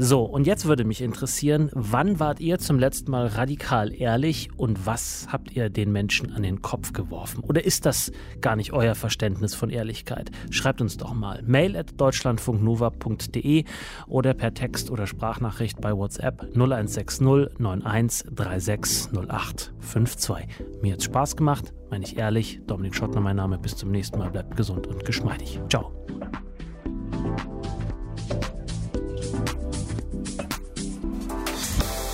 So, 0.01 0.21
und 0.21 0.47
jetzt 0.47 0.65
würde 0.65 0.85
mich 0.85 1.01
interessieren, 1.01 1.69
wann 1.73 2.21
wart 2.21 2.39
ihr 2.39 2.57
zum 2.57 2.79
letzten 2.79 3.11
Mal 3.11 3.27
radikal 3.27 3.93
ehrlich 3.93 4.49
und 4.55 4.85
was 4.85 5.27
habt 5.29 5.51
ihr 5.57 5.69
den 5.69 5.91
Menschen 5.91 6.31
an 6.31 6.41
den 6.41 6.61
Kopf 6.61 6.93
geworfen? 6.93 7.43
Oder 7.43 7.65
ist 7.65 7.85
das 7.85 8.09
gar 8.39 8.55
nicht 8.55 8.71
euer 8.71 8.95
Verständnis 8.95 9.55
von 9.55 9.69
Ehrlichkeit? 9.69 10.31
Schreibt 10.51 10.79
uns 10.79 10.95
doch 10.95 11.13
mal 11.13 11.43
mail 11.45 11.75
at 11.75 11.99
deutschlandfunknova.de 11.99 13.65
oder 14.07 14.33
per 14.33 14.53
Text 14.53 14.89
oder 14.89 15.05
Sprachnachricht 15.05 15.81
bei 15.81 15.91
WhatsApp 15.91 16.43
0160 16.53 17.59
91 17.59 18.23
36 18.37 19.19
08 19.29 19.73
52. 19.81 20.47
Mir 20.81 20.93
hat's 20.93 21.03
Spaß 21.03 21.35
gemacht, 21.35 21.73
meine 21.89 22.05
ich 22.05 22.17
ehrlich. 22.17 22.61
Dominik 22.67 22.95
Schottner 22.95 23.19
mein 23.19 23.35
Name. 23.35 23.57
Bis 23.57 23.75
zum 23.75 23.91
nächsten 23.91 24.17
Mal. 24.17 24.31
Bleibt 24.31 24.55
gesund 24.55 24.87
und 24.87 25.03
geschmeidig. 25.03 25.59
Ciao. 25.67 25.91